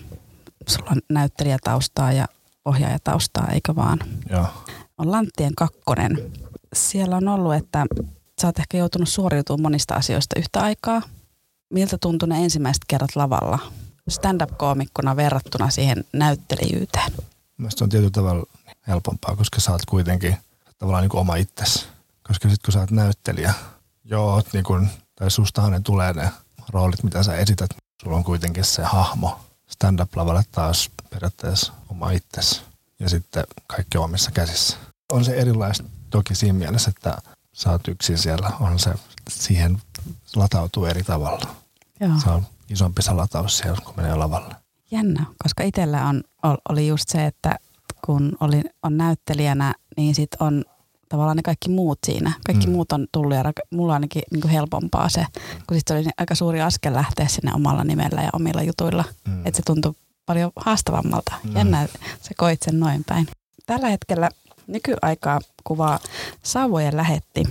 sulla 0.68 0.92
on 0.92 1.02
näyttelijätaustaa 1.10 2.12
ja 2.12 2.28
ohjaajataustaa, 2.66 3.48
eikö 3.48 3.76
vaan? 3.76 4.00
Joo. 4.30 4.46
On 4.98 5.12
Lanttien 5.12 5.56
kakkonen. 5.56 6.32
Siellä 6.74 7.18
on 7.18 7.28
ollut, 7.28 7.54
että 7.54 7.86
sä 8.42 8.48
oot 8.48 8.60
ehkä 8.60 8.78
joutunut 8.78 9.10
suoriutumaan 9.10 9.62
monista 9.62 9.96
asioista 9.96 10.40
yhtä 10.40 10.62
aikaa. 10.62 11.02
Miltä 11.70 11.98
tuntui 11.98 12.30
ne 12.30 12.44
ensimmäiset 12.44 12.84
kerrat 12.88 13.16
lavalla 13.16 13.60
stand-up-koomikkona 14.10 15.16
verrattuna 15.16 15.70
siihen 15.70 16.06
näyttelijyyteen? 16.14 17.12
Mielestäni 17.58 17.86
on 17.86 17.90
tietyllä 17.90 18.12
tavalla 18.12 18.46
helpompaa, 18.88 19.36
koska 19.36 19.60
sä 19.60 19.72
oot 19.72 19.86
kuitenkin 19.86 20.38
tavallaan 20.78 21.02
niin 21.02 21.10
kuin 21.10 21.22
oma 21.22 21.36
itsesi. 21.36 21.86
Koska 22.24 22.50
sitten 22.50 22.66
kun 22.66 22.74
sä 22.74 22.80
oot 22.80 22.92
näyttelijä, 22.92 23.54
joo, 24.04 24.34
oot 24.34 24.54
niin 24.54 24.64
kuin, 24.64 24.90
tai 25.16 25.32
sustahan 25.32 25.72
ne 25.72 25.80
tulee 25.80 26.14
ne 26.14 26.32
roolit, 26.70 27.04
mitä 27.04 27.24
sä 27.24 27.36
esität. 27.36 27.70
Sulla 28.04 28.18
on 28.18 28.24
kuitenkin 28.24 28.64
se 28.64 28.84
hahmo. 28.84 29.40
Stand-up-lavalle 29.68 30.44
taas 30.52 30.90
periaatteessa 31.10 31.74
oma 31.90 32.12
itsesi 32.12 32.62
ja 33.00 33.10
sitten 33.10 33.44
kaikki 33.68 33.98
omissa 33.98 34.32
käsissä. 34.32 34.78
On 35.12 35.26
se 35.26 35.38
erilaista 35.38 35.84
toki 36.10 36.36
siinä 36.36 36.60
mielessä, 36.60 36.90
että 36.90 37.18
sä 37.54 37.72
oot 37.72 37.88
yksin 37.88 38.18
siellä, 38.18 38.52
on 38.60 38.80
se, 38.80 38.94
siihen 39.30 39.82
latautuu 40.36 40.86
eri 40.86 41.04
tavalla. 41.04 41.48
Joo. 42.00 42.12
Se 42.24 42.30
on 42.30 42.44
isompi 42.70 43.02
se 43.02 43.12
lataus 43.12 43.58
siellä, 43.58 43.78
kun 43.86 43.94
menee 43.98 44.16
lavalle. 44.16 44.56
Jännä, 44.92 45.26
koska 45.44 45.64
itsellä 45.64 46.06
on, 46.06 46.24
oli 46.70 46.88
just 46.88 47.10
se, 47.10 47.26
että 47.26 47.56
kun 48.06 48.38
oli, 48.40 48.62
on 48.84 48.98
näyttelijänä, 48.98 49.74
niin 49.98 50.16
sit 50.16 50.30
on 50.40 50.66
tavallaan 51.10 51.38
ne 51.38 51.44
kaikki 51.44 51.70
muut 51.70 52.00
siinä. 52.06 52.32
Kaikki 52.46 52.68
mm. 52.68 52.74
muut 52.74 52.92
on 52.92 53.08
tullut 53.12 53.36
ja 53.36 53.44
mulla 53.72 53.92
on 53.92 53.96
ainakin 53.96 54.22
niin 54.32 54.42
kuin 54.42 54.52
helpompaa 54.52 55.10
se, 55.10 55.26
kun 55.68 55.78
sitten 55.78 55.98
oli 55.98 56.06
aika 56.18 56.36
suuri 56.36 56.62
askel 56.62 56.94
lähteä 56.94 57.28
sinne 57.28 57.52
omalla 57.54 57.84
nimellä 57.84 58.22
ja 58.22 58.30
omilla 58.34 58.64
jutuilla. 58.64 59.04
Mm. 59.28 59.46
Että 59.46 59.58
se 59.58 59.64
tuntui 59.66 59.94
paljon 60.26 60.52
haastavammalta. 60.56 61.34
Mm. 61.44 61.56
Jännä, 61.56 61.88
se 62.22 62.34
koit 62.38 62.62
sen 62.64 62.80
noin 62.80 63.04
päin. 63.04 63.28
Tällä 63.66 63.90
hetkellä 63.90 64.30
nykyaikaa 64.68 65.40
kuvaa 65.64 66.00
Sauvojen 66.44 66.98
lähetti. 66.98 67.44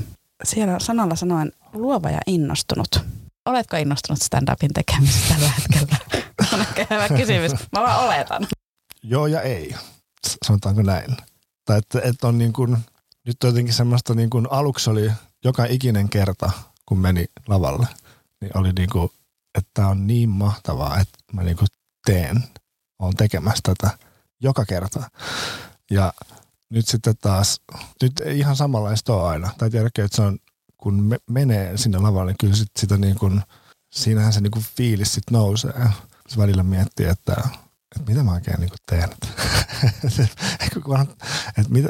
Siellä 0.44 0.78
sanalla 0.78 1.16
sanoen 1.16 1.52
luova 1.72 2.10
ja 2.10 2.20
innostunut. 2.26 3.00
Oletko 3.46 3.76
innostunut 3.76 4.22
stand-upin 4.22 4.72
tekemisestä 4.74 5.34
tällä 5.34 5.50
hetkellä? 5.50 5.96
on 6.52 6.66
hyvä 6.90 7.08
kysymys. 7.08 7.52
Mä 7.72 7.80
vaan 7.82 8.04
oletan. 8.04 8.46
Joo 9.02 9.26
ja 9.26 9.40
ei, 9.40 9.74
sanotaanko 10.46 10.82
näin. 10.82 11.16
Tai 11.64 11.78
että, 11.78 12.00
että 12.04 12.28
on 12.28 12.38
niin 12.38 12.52
kuin, 12.52 12.78
nyt 13.26 13.44
on 13.44 13.50
jotenkin 13.50 13.74
semmoista 13.74 14.14
niin 14.14 14.30
kuin 14.30 14.46
aluksi 14.50 14.90
oli 14.90 15.10
joka 15.44 15.64
ikinen 15.64 16.08
kerta, 16.08 16.50
kun 16.86 16.98
meni 16.98 17.26
lavalle, 17.46 17.86
niin 18.40 18.58
oli 18.58 18.72
niin 18.72 18.90
kuin, 18.90 19.10
että 19.58 19.86
on 19.86 20.06
niin 20.06 20.28
mahtavaa, 20.28 21.00
että 21.00 21.18
mä 21.32 21.42
niin 21.42 21.56
kuin 21.56 21.68
teen, 22.06 22.44
on 22.98 23.14
tekemässä 23.16 23.60
tätä 23.62 23.98
joka 24.40 24.64
kerta. 24.64 25.10
Ja 25.90 26.12
nyt 26.70 26.88
sitten 26.88 27.14
taas, 27.20 27.60
nyt 28.02 28.20
ei 28.20 28.38
ihan 28.38 28.56
samanlaista 28.56 29.14
ole 29.14 29.28
aina. 29.28 29.50
Tai 29.58 29.70
tiedäkö, 29.70 30.04
että 30.04 30.16
se 30.16 30.22
on, 30.22 30.38
kun 30.76 31.02
me, 31.02 31.18
menee 31.30 31.76
sinne 31.76 31.98
lavalle, 31.98 32.30
niin 32.30 32.38
kyllä 32.40 32.56
sit 32.56 32.70
sitä 32.78 32.96
niin 32.96 33.16
kuin, 33.16 33.42
siinähän 33.92 34.32
se 34.32 34.40
niin 34.40 34.50
kuin 34.50 34.64
fiilis 34.76 35.14
sitten 35.14 35.32
nousee. 35.32 35.88
Se 36.28 36.36
välillä 36.36 36.62
miettii, 36.62 37.06
että, 37.06 37.32
että 37.96 38.08
mitä 38.08 38.22
mä 38.22 38.32
oikein 38.32 38.60
niin 38.60 38.70
kuin 38.70 38.78
teen. 38.86 39.10
että, 41.58 41.70
mitä, 41.70 41.88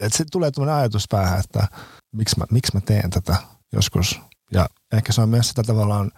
että 0.00 0.16
sitten 0.16 0.30
tulee 0.32 0.50
tämmöinen 0.50 0.74
ajatus 0.74 1.04
päähän, 1.10 1.40
että 1.40 1.68
miksi 2.12 2.38
mä, 2.38 2.44
miksi 2.50 2.72
mä 2.74 2.80
teen 2.80 3.10
tätä 3.10 3.36
joskus. 3.72 4.20
Ja 4.52 4.68
ehkä 4.92 5.12
se 5.12 5.20
on 5.20 5.28
myös 5.28 5.48
sitä 5.48 5.62
tavallaan, 5.62 6.10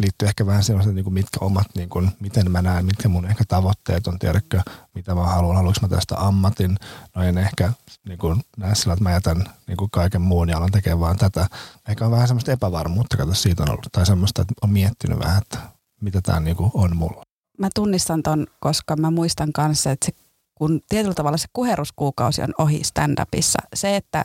liittyy 0.00 0.28
ehkä 0.28 0.46
vähän 0.46 0.64
sellaiset, 0.64 0.94
niin 0.94 1.04
kuin 1.04 1.14
mitkä 1.14 1.38
omat, 1.40 1.66
niin 1.74 1.88
kuin, 1.88 2.10
miten 2.20 2.50
mä 2.50 2.62
näen, 2.62 2.86
mitkä 2.86 3.08
mun 3.08 3.26
ehkä 3.26 3.44
tavoitteet 3.48 4.06
on, 4.06 4.18
tiedätkö, 4.18 4.60
mitä 4.94 5.14
mä 5.14 5.26
haluan, 5.26 5.56
haluanko 5.56 5.78
mä 5.82 5.88
tästä 5.88 6.16
ammatin. 6.18 6.76
No 7.16 7.22
en 7.22 7.38
ehkä 7.38 7.72
niin 8.08 8.18
kuin, 8.18 8.42
näe 8.56 8.74
sillä, 8.74 8.92
että 8.92 9.02
mä 9.02 9.10
jätän 9.10 9.44
niin 9.66 9.76
kuin 9.76 9.90
kaiken 9.90 10.22
muun 10.22 10.48
ja 10.48 10.56
alan 10.56 10.70
tekemään 10.70 11.00
vaan 11.00 11.16
tätä. 11.16 11.46
Ehkä 11.88 12.04
on 12.04 12.10
vähän 12.10 12.28
semmoista 12.28 12.52
epävarmuutta, 12.52 13.16
kato 13.16 13.34
siitä 13.34 13.62
on 13.62 13.70
ollut, 13.70 13.86
tai 13.92 14.06
semmoista, 14.06 14.42
että 14.42 14.54
on 14.62 14.70
miettinyt 14.70 15.18
vähän, 15.18 15.42
että 15.42 15.58
mitä 16.00 16.20
tämä 16.20 16.40
niin 16.40 16.56
kuin 16.56 16.70
on 16.74 16.96
mulla. 16.96 17.22
Mä 17.58 17.68
tunnistan 17.74 18.22
ton, 18.22 18.46
koska 18.60 18.96
mä 18.96 19.10
muistan 19.10 19.52
kanssa, 19.52 19.90
että 19.90 20.06
se 20.06 20.12
kun 20.60 20.80
tietyllä 20.88 21.14
tavalla 21.14 21.36
se 21.36 21.48
kuheruskuukausi 21.52 22.42
on 22.42 22.54
ohi 22.58 22.82
stand-upissa. 22.84 23.58
Se, 23.74 23.96
että 23.96 24.24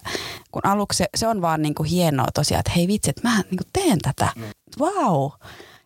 kun 0.52 0.62
aluksi 0.66 0.98
se, 0.98 1.06
se 1.16 1.28
on 1.28 1.42
vaan 1.42 1.62
niin 1.62 1.76
kuin 1.76 1.90
hienoa 1.90 2.28
tosiaan, 2.34 2.60
että 2.60 2.72
hei 2.76 2.88
vitsi, 2.88 3.10
että 3.10 3.30
mä 3.30 3.36
niin 3.36 3.58
kuin 3.58 3.68
teen 3.74 4.00
tätä. 4.00 4.30
Wow. 4.80 5.32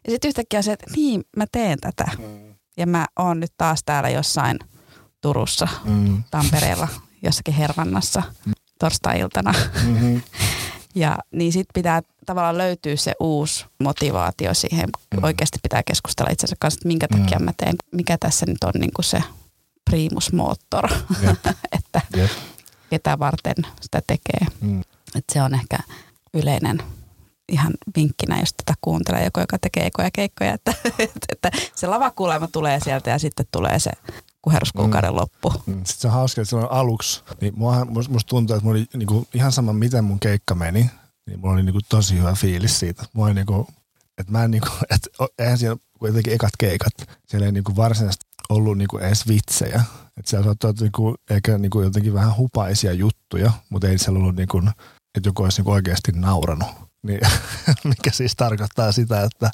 Ja 0.06 0.12
sitten 0.12 0.28
yhtäkkiä 0.28 0.62
se, 0.62 0.72
että 0.72 0.86
niin, 0.96 1.24
mä 1.38 1.46
teen 1.52 1.80
tätä. 1.80 2.12
Mm. 2.18 2.56
Ja 2.78 2.88
mä 2.88 3.06
oon 3.20 3.40
nyt 3.40 3.54
taas 3.58 3.82
täällä 3.86 4.10
jossain 4.10 4.60
Turussa, 5.22 5.68
mm. 5.84 6.24
Tampereella, 6.32 6.88
jossakin 7.26 7.54
Hervannassa 7.54 8.24
mm. 8.46 8.54
torstai-iltana. 8.80 9.54
Mm-hmm. 9.86 10.22
ja 10.96 11.18
niin 11.32 11.52
sitten 11.52 11.74
pitää 11.74 12.02
tavallaan 12.26 12.58
löytyä 12.58 12.96
se 12.96 13.14
uusi 13.20 13.66
motivaatio 13.80 14.54
siihen. 14.54 14.90
Mm. 15.16 15.24
Oikeasti 15.24 15.60
pitää 15.64 15.84
keskustella 15.84 16.32
itsensä 16.32 16.56
kanssa, 16.60 16.78
että 16.78 16.88
minkä 16.88 17.08
takia 17.08 17.40
mm. 17.40 17.46
mä 17.46 17.54
teen, 17.58 17.76
mikä 17.92 18.18
tässä 18.20 18.46
nyt 18.46 18.64
on 18.64 18.74
niin 18.80 18.94
kuin 18.96 19.06
se 19.06 19.24
primus 19.90 20.34
motor, 20.34 20.90
että 21.78 22.02
Jep. 22.16 22.32
ketä 22.90 23.20
varten 23.20 23.56
sitä 23.82 24.02
tekee. 24.08 24.48
Mm. 24.62 24.82
Et 25.16 25.24
se 25.34 25.42
on 25.42 25.54
ehkä 25.54 25.78
yleinen 26.34 26.84
ihan 27.50 27.74
vinkkinä, 27.96 28.40
jos 28.40 28.54
tätä 28.54 28.74
kuuntelee 28.82 29.24
joku, 29.24 29.40
joka 29.40 29.58
tekee 29.60 29.86
ekoja 29.86 30.10
keikkoja, 30.14 30.54
että, 30.54 30.74
että 31.34 31.52
se 31.76 31.88
lavakuulema 31.88 32.48
tulee 32.48 32.80
sieltä 32.80 33.10
ja 33.10 33.20
sitten 33.20 33.46
tulee 33.52 33.80
se 33.80 33.92
kuheruskuukauden 34.42 35.12
mm. 35.12 35.16
loppu. 35.16 35.54
Mm. 35.66 35.74
Sitten 35.74 36.02
se 36.02 36.08
on 36.08 36.14
hauska, 36.14 36.42
että 36.42 36.50
silloin 36.50 36.72
aluksi, 36.72 37.24
niin 37.42 37.54
musta, 37.90 38.12
musta 38.12 38.30
tuntuu, 38.30 38.56
että 38.56 38.66
mulla 38.66 38.78
oli 38.78 38.88
niinku 38.94 39.28
ihan 39.34 39.52
sama, 39.52 39.74
miten 39.74 40.04
mun 40.04 40.20
keikka 40.20 40.56
meni, 40.56 40.90
niin 41.28 41.40
mulla 41.40 41.54
oli 41.54 41.64
niinku 41.64 41.82
tosi 41.90 42.18
hyvä 42.18 42.34
fiilis 42.34 42.80
siitä. 42.80 43.04
Mulla 43.14 43.34
niinku, 43.34 43.68
että 44.18 44.32
mä 44.32 44.44
en 44.44 44.52
niinku, 44.52 44.70
että 44.90 45.10
eihän 45.40 45.58
siellä 45.58 45.78
kuitenkin 46.00 46.34
ekat 46.34 46.54
keikat, 46.58 46.94
siellä 47.28 47.46
ei 47.46 47.52
niinku 47.52 47.76
varsinaisesti 47.76 48.26
ollut 48.50 48.78
niinku 48.78 48.98
edes 48.98 49.28
vitsejä. 49.28 49.84
Että 50.18 50.30
siellä 50.30 50.46
saattaa 50.46 50.74
niinku, 50.80 51.16
ehkä 51.30 51.58
niinku 51.58 51.82
jotenkin 51.82 52.14
vähän 52.14 52.38
hupaisia 52.38 52.94
juttuja, 52.94 53.52
mutta 53.70 53.88
ei 53.88 53.98
siellä 53.98 54.20
ollut 54.20 54.36
niinku, 54.36 54.58
että 55.16 55.30
joku 55.30 55.44
olisi 55.44 55.60
niinku 55.60 55.72
oikeasti 55.72 56.12
nauranut. 56.12 56.70
Niin, 57.04 57.20
mikä 57.84 58.12
siis 58.12 58.36
tarkoittaa 58.36 58.92
sitä, 58.92 59.24
että, 59.24 59.52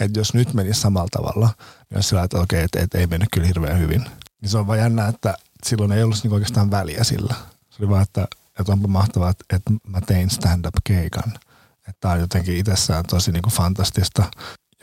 että 0.00 0.20
jos 0.20 0.34
nyt 0.34 0.54
menisi 0.54 0.80
samalla 0.80 1.08
tavalla, 1.10 1.46
niin 1.90 1.96
jos 1.96 2.08
sillä 2.08 2.22
että 2.22 2.38
okei, 2.38 2.62
että, 2.62 2.80
että 2.80 2.98
ei 2.98 3.06
mennyt 3.06 3.28
kyllä 3.32 3.46
hirveän 3.46 3.78
hyvin. 3.78 4.04
Niin 4.40 4.50
se 4.50 4.58
on 4.58 4.66
vaan 4.66 4.78
jännä, 4.78 5.08
että 5.08 5.34
silloin 5.64 5.92
ei 5.92 6.02
ollut 6.02 6.18
niinku 6.22 6.34
oikeastaan 6.34 6.70
väliä 6.70 7.04
sillä. 7.04 7.34
Se 7.70 7.76
oli 7.82 7.88
vaan, 7.88 8.02
että, 8.02 8.28
että 8.60 8.72
onpa 8.72 8.88
mahtavaa, 8.88 9.30
että, 9.30 9.44
että 9.56 9.72
mä 9.86 10.00
tein 10.00 10.30
stand-up-keikan. 10.30 11.32
Että 11.78 12.00
tämä 12.00 12.14
on 12.14 12.20
jotenkin 12.20 12.56
itsessään 12.56 13.04
tosi 13.04 13.32
niinku 13.32 13.50
fantastista. 13.50 14.24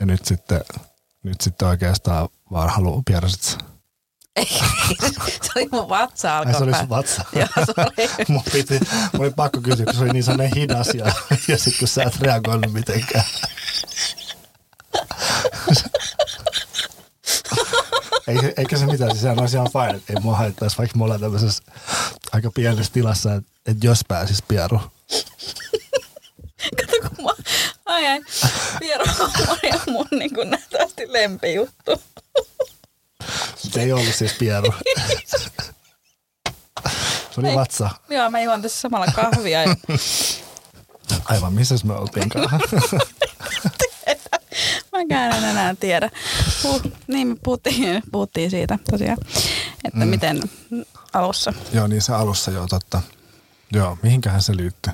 Ja 0.00 0.06
nyt 0.06 0.24
sitten 0.24 0.60
nyt 1.26 1.40
sitten 1.40 1.68
oikeastaan 1.68 2.28
vaan 2.50 2.70
haluaa 2.70 3.02
pieräsit 3.06 3.58
ei, 4.36 4.46
se 5.42 5.50
oli 5.56 5.68
mun 5.72 5.88
vatsa 5.88 6.38
alkoi. 6.38 6.54
se 6.58 6.64
oli 6.64 6.74
sun 6.74 6.88
vatsa. 6.88 7.24
Joo, 7.32 7.48
mun, 8.28 8.42
piti, 8.52 8.80
mun 9.12 9.22
oli 9.22 9.30
pakko 9.30 9.60
kysyä, 9.60 9.84
kun 9.84 9.94
se 9.94 10.02
oli 10.02 10.12
niin 10.12 10.24
sellainen 10.24 10.56
hidas 10.56 10.94
ja, 10.94 11.04
ja 11.48 11.58
sitten 11.58 11.78
kun 11.78 11.88
sä 11.88 12.02
et 12.02 12.20
reagoinut 12.20 12.72
mitenkään. 12.72 13.24
Ei, 18.26 18.54
eikä 18.56 18.78
se 18.78 18.86
mitään, 18.86 19.10
siis 19.10 19.22
sehän 19.22 19.40
olisi 19.40 19.56
ihan 19.56 19.70
fine, 19.72 19.98
että 19.98 20.12
ei 20.12 20.20
mua 20.22 20.36
haittaisi, 20.36 20.78
vaikka 20.78 20.98
me 20.98 21.04
ollaan 21.04 21.20
tämmöisessä 21.20 21.62
aika 22.32 22.50
pienessä 22.54 22.92
tilassa, 22.92 23.34
että, 23.34 23.50
että 23.66 23.86
jos 23.86 24.04
pääsis 24.08 24.42
pieru. 24.42 24.80
Ai, 27.96 28.20
pieru 28.80 29.04
on 29.18 29.80
mun 29.86 30.06
niin 30.10 30.34
kuin 30.34 30.50
nähtävästi 30.50 31.12
lempijuttu. 31.12 32.02
Se 33.56 33.80
ei 33.80 33.92
ollut 33.92 34.14
siis 34.14 34.32
pieru. 34.32 34.74
Se 37.30 37.40
oli 37.40 37.54
vatsa. 37.54 37.90
Joo, 38.08 38.30
mä 38.30 38.40
juon 38.40 38.62
tässä 38.62 38.80
samalla 38.80 39.06
kahvia. 39.06 39.62
Ja... 39.62 39.76
Aivan, 41.24 41.52
missä 41.52 41.74
me 41.84 41.94
oltiinkaan? 41.94 42.60
Mäkään 44.92 45.36
en 45.36 45.44
enää 45.44 45.74
tiedä. 45.74 46.10
Huh, 46.62 46.82
niin 47.06 47.28
me 47.28 47.36
puhuttiin, 47.42 48.02
puhuttiin 48.12 48.50
siitä 48.50 48.78
tosiaan, 48.90 49.18
että 49.84 50.00
mm. 50.00 50.08
miten 50.08 50.42
alussa. 51.12 51.52
Joo, 51.72 51.86
niin 51.86 52.02
se 52.02 52.12
alussa 52.12 52.50
joo, 52.50 52.66
totta. 52.66 53.02
Joo, 53.72 53.98
mihinkähän 54.02 54.42
se 54.42 54.56
liittyy? 54.56 54.92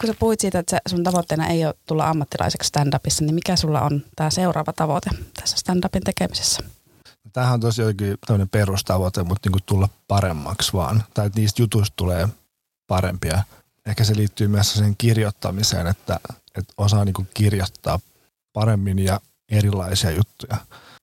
Kun 0.00 0.06
sä 0.06 0.14
puhuit 0.18 0.40
siitä, 0.40 0.58
että 0.58 0.80
sun 0.88 1.04
tavoitteena 1.04 1.46
ei 1.46 1.66
ole 1.66 1.74
tulla 1.86 2.08
ammattilaiseksi 2.08 2.68
stand-upissa, 2.68 3.24
niin 3.24 3.34
mikä 3.34 3.56
sulla 3.56 3.80
on 3.80 4.04
tämä 4.16 4.30
seuraava 4.30 4.72
tavoite 4.72 5.10
tässä 5.40 5.56
stand-upin 5.56 6.02
tekemisessä? 6.04 6.62
Tämähän 7.32 7.54
on 7.54 7.60
tosiaan 7.60 7.94
tämmöinen 8.26 8.48
perustavoite, 8.48 9.22
mutta 9.22 9.50
niin 9.50 9.62
tulla 9.66 9.88
paremmaksi 10.08 10.72
vaan. 10.72 11.04
Tai 11.14 11.26
että 11.26 11.40
niistä 11.40 11.62
jutuista 11.62 11.94
tulee 11.96 12.28
parempia. 12.86 13.42
Ehkä 13.86 14.04
se 14.04 14.16
liittyy 14.16 14.48
myös 14.48 14.74
sen 14.74 14.94
kirjoittamiseen, 14.98 15.86
että, 15.86 16.20
että 16.58 16.74
osaa 16.76 17.04
niin 17.04 17.28
kirjoittaa 17.34 17.98
paremmin 18.52 18.98
ja 18.98 19.20
erilaisia 19.48 20.10
juttuja. 20.10 20.56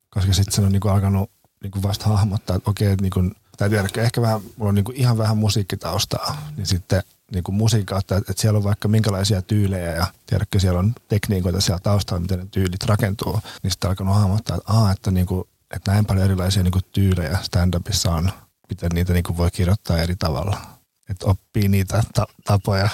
Koska 0.09 0.33
sitten 0.33 0.53
se 0.53 0.61
on 0.61 0.71
niin 0.71 0.87
alkanut 0.91 1.31
niin 1.63 1.83
vasta 1.83 2.09
hahmottaa, 2.09 2.55
että 2.55 2.69
okei, 2.69 2.91
että 2.91 3.01
niin 3.01 3.11
kuin, 3.11 3.35
tai 3.57 3.69
tiedä, 3.69 3.89
ehkä 3.97 4.21
vähän, 4.21 4.41
mulla 4.57 4.69
on 4.69 4.75
niin 4.75 4.85
ihan 4.93 5.17
vähän 5.17 5.37
musiikkitaustaa, 5.37 6.51
niin 6.57 6.65
sitten 6.65 7.03
niin 7.33 7.43
kuin 7.43 7.55
musiikin 7.55 7.85
kautta, 7.85 8.17
että, 8.17 8.33
siellä 8.37 8.57
on 8.57 8.63
vaikka 8.63 8.87
minkälaisia 8.87 9.41
tyylejä 9.41 9.95
ja 9.95 10.07
tiedätkö, 10.25 10.59
siellä 10.59 10.79
on 10.79 10.93
tekniikoita 11.07 11.61
siellä 11.61 11.79
taustalla, 11.79 12.21
miten 12.21 12.39
ne 12.39 12.45
tyylit 12.51 12.83
rakentuu, 12.83 13.39
niin 13.63 13.71
sitten 13.71 13.89
alkanut 13.89 14.15
hahmottaa, 14.15 14.57
että, 14.57 14.73
aa, 14.73 14.91
että, 14.91 15.11
niin 15.11 15.25
kuin, 15.25 15.47
että 15.75 15.91
näin 15.91 16.05
paljon 16.05 16.25
erilaisia 16.25 16.63
niin 16.63 16.71
kuin 16.71 16.85
tyylejä 16.91 17.37
stand-upissa 17.41 18.11
on, 18.11 18.31
miten 18.69 18.89
niitä 18.93 19.13
niin 19.13 19.23
kuin 19.23 19.37
voi 19.37 19.51
kirjoittaa 19.51 19.97
eri 19.97 20.15
tavalla. 20.15 20.61
Että 21.09 21.25
oppii 21.25 21.67
niitä 21.67 22.03
ta- 22.13 22.27
tapoja, 22.45 22.89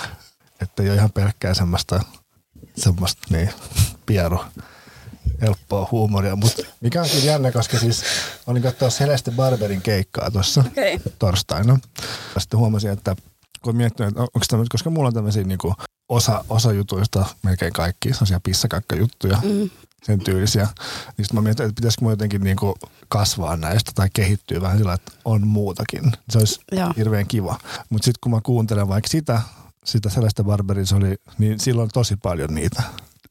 että 0.62 0.84
ei 0.84 0.90
ole 0.90 0.98
ihan 0.98 1.12
pelkkää 1.12 1.54
semmoista, 1.54 2.00
semmoista 2.78 3.28
niin, 3.30 3.50
pieru 4.06 4.40
helppoa 5.42 5.88
huumoria, 5.92 6.36
mutta 6.36 6.64
mikä 6.82 7.02
on 7.02 7.10
kyllä 7.10 7.26
jännä, 7.26 7.52
koska 7.52 7.80
siis 7.80 8.04
olin 8.48 8.64
katsoa 8.64 8.90
Celeste 8.90 9.32
Barberin 9.32 9.82
keikkaa 9.82 10.32
tuossa 10.32 10.64
okay. 10.68 11.00
torstaina. 11.20 11.80
Sitten 12.38 12.60
huomasin, 12.60 12.92
että 12.92 13.16
kun 13.68 13.78
miettinyt, 13.78 14.10
että 14.10 14.22
onko 14.22 14.40
tämä, 14.50 14.64
koska 14.70 14.90
mulla 14.90 15.08
on 15.08 15.14
tämmöisiä 15.14 15.44
niin 15.44 15.58
kuin 15.58 15.74
osa, 16.10 16.46
osa 16.50 16.74
jutuista, 16.74 17.26
melkein 17.44 17.74
kaikki, 17.74 18.14
sellaisia 18.14 18.40
pissakakkajuttuja, 18.40 19.38
mm. 19.44 19.70
sen 20.04 20.20
tyylisiä. 20.20 20.64
Niin 20.64 21.26
sitten 21.26 21.36
mä 21.36 21.42
mietin, 21.42 21.66
että 21.66 21.76
pitäisikö 21.76 22.06
mä 22.06 22.12
jotenkin 22.12 22.44
niin 22.44 22.58
kuin 22.58 22.76
kasvaa 23.08 23.58
näistä 23.58 23.92
tai 23.96 24.10
kehittyä 24.14 24.62
vähän 24.62 24.78
sillä, 24.78 24.94
että 24.94 25.12
on 25.26 25.48
muutakin. 25.48 26.12
Se 26.30 26.38
olisi 26.38 26.60
Joo. 26.72 26.94
hirveän 26.98 27.28
kiva. 27.28 27.60
Mutta 27.90 28.06
sitten 28.06 28.20
kun 28.22 28.32
mä 28.32 28.42
kuuntelen 28.42 28.88
vaikka 28.88 29.08
sitä, 29.08 29.42
sitä 29.86 30.10
sellaista 30.10 30.44
barberia, 30.44 30.84
oli, 30.96 31.16
niin 31.38 31.60
silloin 31.60 31.84
on 31.84 31.92
tosi 31.94 32.16
paljon 32.16 32.56
niitä 32.56 32.84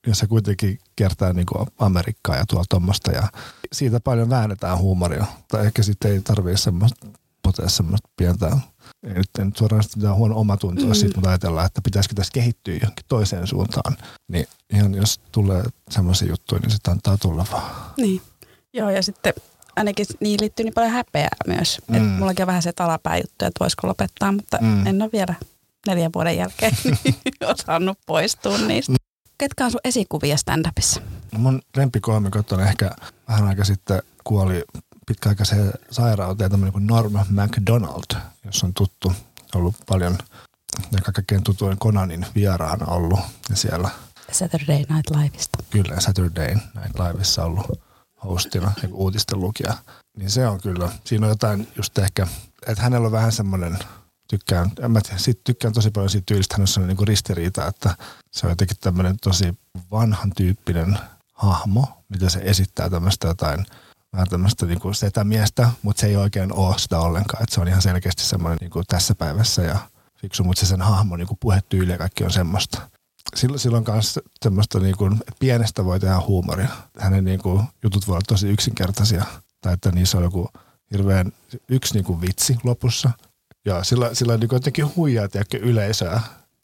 jossa 0.06 0.26
kuitenkin 0.26 0.78
kertaa 0.96 1.32
niin 1.32 1.46
kuin 1.46 1.68
Amerikkaa 1.78 2.36
ja 2.36 2.46
tuolla 2.46 2.64
tuommoista 2.68 3.10
ja 3.10 3.28
siitä 3.72 4.00
paljon 4.00 4.30
väännetään 4.30 4.78
huumoria. 4.78 5.26
Tai 5.48 5.66
ehkä 5.66 5.82
sitten 5.82 6.12
ei 6.12 6.20
tarvitse 6.20 6.62
semmoista 6.62 7.06
potea 7.42 7.68
semmoista 7.68 8.08
pientä, 8.16 8.56
ei 9.06 9.14
nyt, 9.14 9.30
ei 9.38 9.44
nyt 9.44 9.56
suoraan 9.56 9.84
mitään 9.96 10.16
huono 10.16 10.36
omatuntoa 10.36 10.86
mm. 10.86 10.94
siitä, 10.94 11.14
mutta 11.14 11.28
ajatellaan, 11.30 11.66
että 11.66 11.80
pitäisikö 11.82 12.14
tässä 12.14 12.32
kehittyä 12.32 12.74
johonkin 12.74 13.04
toiseen 13.08 13.46
suuntaan. 13.46 13.96
Niin 14.28 14.46
ihan 14.72 14.94
jos 14.94 15.20
tulee 15.32 15.64
semmoisia 15.90 16.28
juttuja, 16.28 16.60
niin 16.60 16.70
sitten 16.70 16.92
antaa 16.92 17.16
tulla 17.16 17.46
vaan. 17.52 17.92
Niin. 17.96 18.22
Joo, 18.72 18.90
ja 18.90 19.02
sitten 19.02 19.34
ainakin 19.76 20.06
niin 20.20 20.40
liittyy 20.40 20.64
niin 20.64 20.74
paljon 20.74 20.92
häpeää 20.92 21.36
myös. 21.46 21.78
Mm. 21.88 21.94
Että 21.94 22.08
mullakin 22.08 22.42
on 22.42 22.46
vähän 22.46 22.62
se 22.62 22.72
juttu, 23.22 23.44
että 23.44 23.60
voisiko 23.60 23.88
lopettaa, 23.88 24.32
mutta 24.32 24.58
mm. 24.60 24.86
en 24.86 25.02
ole 25.02 25.10
vielä 25.12 25.34
neljän 25.86 26.12
vuoden 26.14 26.36
jälkeen 26.36 26.72
osannut 27.54 27.98
poistua 28.06 28.58
niistä. 28.58 28.92
Mm. 28.92 28.96
Ketkä 29.38 29.64
on 29.64 29.70
sun 29.70 29.80
esikuvia 29.84 30.36
stand-upissa? 30.36 31.00
No 31.32 31.38
mun 31.38 31.62
lempikoomikot 31.76 32.52
on 32.52 32.60
ehkä 32.60 32.90
vähän 33.28 33.46
aika 33.46 33.64
sitten 33.64 34.02
kuoli 34.24 34.64
pitkäaikaiseen 35.06 35.72
sairauteen 35.90 36.50
tämmöinen 36.50 36.72
kuin 36.72 36.86
Norm 36.86 37.12
MacDonald, 37.30 38.20
jos 38.46 38.64
on 38.64 38.74
tuttu, 38.74 39.12
ollut 39.54 39.74
paljon 39.86 40.18
ja 40.92 41.12
kaikkein 41.12 41.44
tutuin 41.44 41.78
Konanin 41.78 42.26
vieraana 42.34 42.86
ollut 42.86 43.20
ja 43.50 43.56
siellä. 43.56 43.90
Saturday 44.32 44.76
Night 44.76 45.10
Liveista. 45.10 45.58
Kyllä, 45.70 46.00
Saturday 46.00 46.54
Night 46.54 46.98
Liveissa 46.98 47.44
ollut 47.44 47.80
hostina, 48.24 48.72
niin 48.82 48.92
uutisten 48.92 49.40
lukija. 49.40 49.74
Niin 50.16 50.30
se 50.30 50.46
on 50.46 50.60
kyllä, 50.60 50.92
siinä 51.04 51.26
on 51.26 51.30
jotain 51.30 51.68
just 51.76 51.98
ehkä, 51.98 52.26
että 52.66 52.82
hänellä 52.82 53.06
on 53.06 53.12
vähän 53.12 53.32
semmoinen 53.32 53.78
tykkään, 54.28 54.70
en 54.80 54.90
mä 54.90 55.00
tiedä, 55.00 55.18
sit 55.18 55.44
tykkään 55.44 55.74
tosi 55.74 55.90
paljon 55.90 56.10
siitä 56.10 56.26
tyylistä, 56.26 56.54
hän 56.54 56.62
on 56.62 56.68
sellainen 56.68 56.96
niin 56.96 57.08
ristiriita, 57.08 57.66
että 57.66 57.96
se 58.32 58.46
on 58.46 58.50
jotenkin 58.50 58.76
tämmöinen 58.80 59.16
tosi 59.22 59.58
vanhan 59.90 60.32
tyyppinen 60.36 60.98
hahmo, 61.32 61.86
mitä 62.08 62.28
se 62.28 62.40
esittää 62.42 62.90
tämmöistä 62.90 63.26
jotain 63.26 63.66
vähän 64.16 64.28
tämmöistä 64.28 64.66
niin 64.66 64.80
kuin 64.80 64.94
setämiestä, 64.94 65.70
mutta 65.82 66.00
se 66.00 66.06
ei 66.06 66.16
oikein 66.16 66.52
ole 66.52 66.78
sitä 66.78 66.98
ollenkaan, 66.98 67.42
että 67.42 67.54
se 67.54 67.60
on 67.60 67.68
ihan 67.68 67.82
selkeästi 67.82 68.24
semmoinen 68.24 68.58
niin 68.60 68.70
kuin 68.70 68.84
tässä 68.88 69.14
päivässä 69.14 69.62
ja 69.62 69.78
fiksu, 70.20 70.44
mutta 70.44 70.60
se 70.60 70.66
sen 70.66 70.82
hahmo, 70.82 71.16
niin 71.16 71.28
kuin 71.28 71.38
puhetyyli 71.40 71.92
ja 71.92 71.98
kaikki 71.98 72.24
on 72.24 72.30
semmoista. 72.30 72.90
Silloin, 73.36 73.60
silloin 73.60 73.84
kanssa 73.84 74.20
semmoista, 74.42 74.80
niin 74.80 74.96
kuin, 74.96 75.20
pienestä 75.38 75.84
voi 75.84 76.00
tehdä 76.00 76.20
huumoria. 76.26 76.68
Hänen 76.98 77.24
niin 77.24 77.42
kuin, 77.42 77.62
jutut 77.82 78.08
voi 78.08 78.12
olla 78.12 78.24
tosi 78.28 78.48
yksinkertaisia, 78.48 79.24
tai 79.60 79.74
että 79.74 79.92
niissä 79.92 80.18
on 80.18 80.24
joku 80.24 80.48
hirveän 80.92 81.32
yksi 81.68 81.94
niin 81.94 82.04
kuin 82.04 82.20
vitsi 82.20 82.56
lopussa, 82.64 83.10
Joo, 83.66 83.84
sillä, 83.84 84.14
sillä 84.14 84.36
niin 84.36 84.48
jotenkin 84.52 84.96
huijaa 84.96 85.28
tiedätkö, 85.28 85.58
yleisöä, 85.58 86.20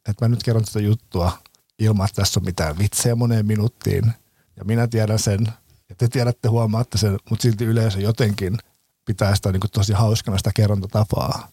että 0.08 0.24
mä 0.24 0.28
nyt 0.28 0.42
kerron 0.42 0.64
tätä 0.64 0.80
juttua 0.80 1.38
ilman, 1.78 2.06
että 2.06 2.22
tässä 2.22 2.40
on 2.40 2.44
mitään 2.44 2.78
vitsejä 2.78 3.14
moneen 3.14 3.46
minuuttiin. 3.46 4.12
Ja 4.56 4.64
minä 4.64 4.86
tiedän 4.86 5.18
sen, 5.18 5.48
ja 5.92 5.96
te 5.98 6.08
tiedätte, 6.08 6.48
huomaatte 6.48 6.98
sen, 6.98 7.18
mutta 7.30 7.42
silti 7.42 7.64
yleisö 7.64 8.00
jotenkin 8.00 8.58
pitää 9.04 9.34
sitä 9.34 9.52
niin 9.52 9.60
kuin 9.60 9.70
tosi 9.70 9.92
hauskana 9.92 10.38
sitä 10.38 10.50
kerrontatapaa. 10.54 11.48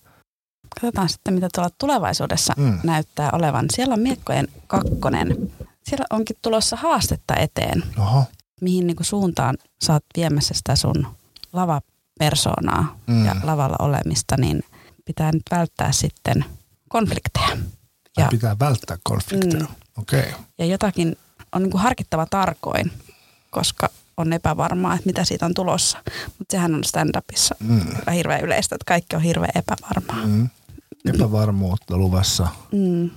Katsotaan 0.76 1.10
sitten, 1.10 1.34
mitä 1.34 1.50
tuolla 1.56 1.70
tulevaisuudessa 1.78 2.54
mm. 2.58 2.80
näyttää 2.84 3.30
olevan. 3.34 3.66
Siellä 3.74 3.94
on 3.94 4.00
Miekkojen 4.00 4.48
kakkonen. 4.68 5.52
Siellä 5.84 6.06
onkin 6.10 6.36
tulossa 6.42 6.76
haastetta 6.76 7.36
eteen. 7.36 7.84
Oho. 8.00 8.24
Mihin 8.62 8.88
niin 8.88 8.96
kuin 8.96 9.06
suuntaan 9.06 9.58
saat 9.82 10.04
viemässä 10.18 10.54
sitä 10.54 10.76
sun 10.76 11.08
lavapersoonaa 11.54 12.96
mm. 13.08 13.26
ja 13.26 13.36
lavalla 13.44 13.76
olemista, 13.80 14.36
niin– 14.38 14.64
pitää 15.10 15.32
nyt 15.32 15.44
välttää 15.52 15.92
sitten 15.92 16.46
konflikteja. 16.90 17.58
Ja, 18.18 18.28
pitää 18.30 18.60
välttää 18.60 18.98
konflikteja, 19.04 19.64
mm, 19.64 19.76
okei. 19.98 20.20
Okay. 20.20 20.34
Ja 20.58 20.66
jotakin 20.66 21.18
on 21.52 21.64
niin 21.64 21.72
kuin 21.72 21.82
harkittava 21.82 22.26
tarkoin, 22.26 22.92
koska 23.50 23.90
on 24.22 24.34
epävarmaa, 24.34 24.94
että 24.94 25.06
mitä 25.06 25.24
siitä 25.24 25.46
on 25.46 25.54
tulossa. 25.54 25.98
Mutta 26.26 26.52
sehän 26.52 26.76
on 26.76 26.84
stand-upissa 26.84 27.56
mm. 27.60 28.14
hirveän 28.14 28.42
yleistä, 28.42 28.76
että 28.76 28.86
kaikki 28.86 29.16
on 29.16 29.22
hirveän 29.22 29.52
epävarmaa. 29.56 30.26
Mm. 30.26 30.50
Epävarmuutta 31.06 31.98
luvassa. 31.98 32.48
Mm. 32.72 33.10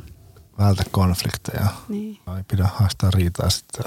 Vältä 0.59 0.85
konflikteja. 0.91 1.67
Niin. 1.89 2.19
Ei 2.37 2.43
pidä 2.49 2.69
haastaa 2.75 3.11
riitaa 3.11 3.51
sitten 3.51 3.85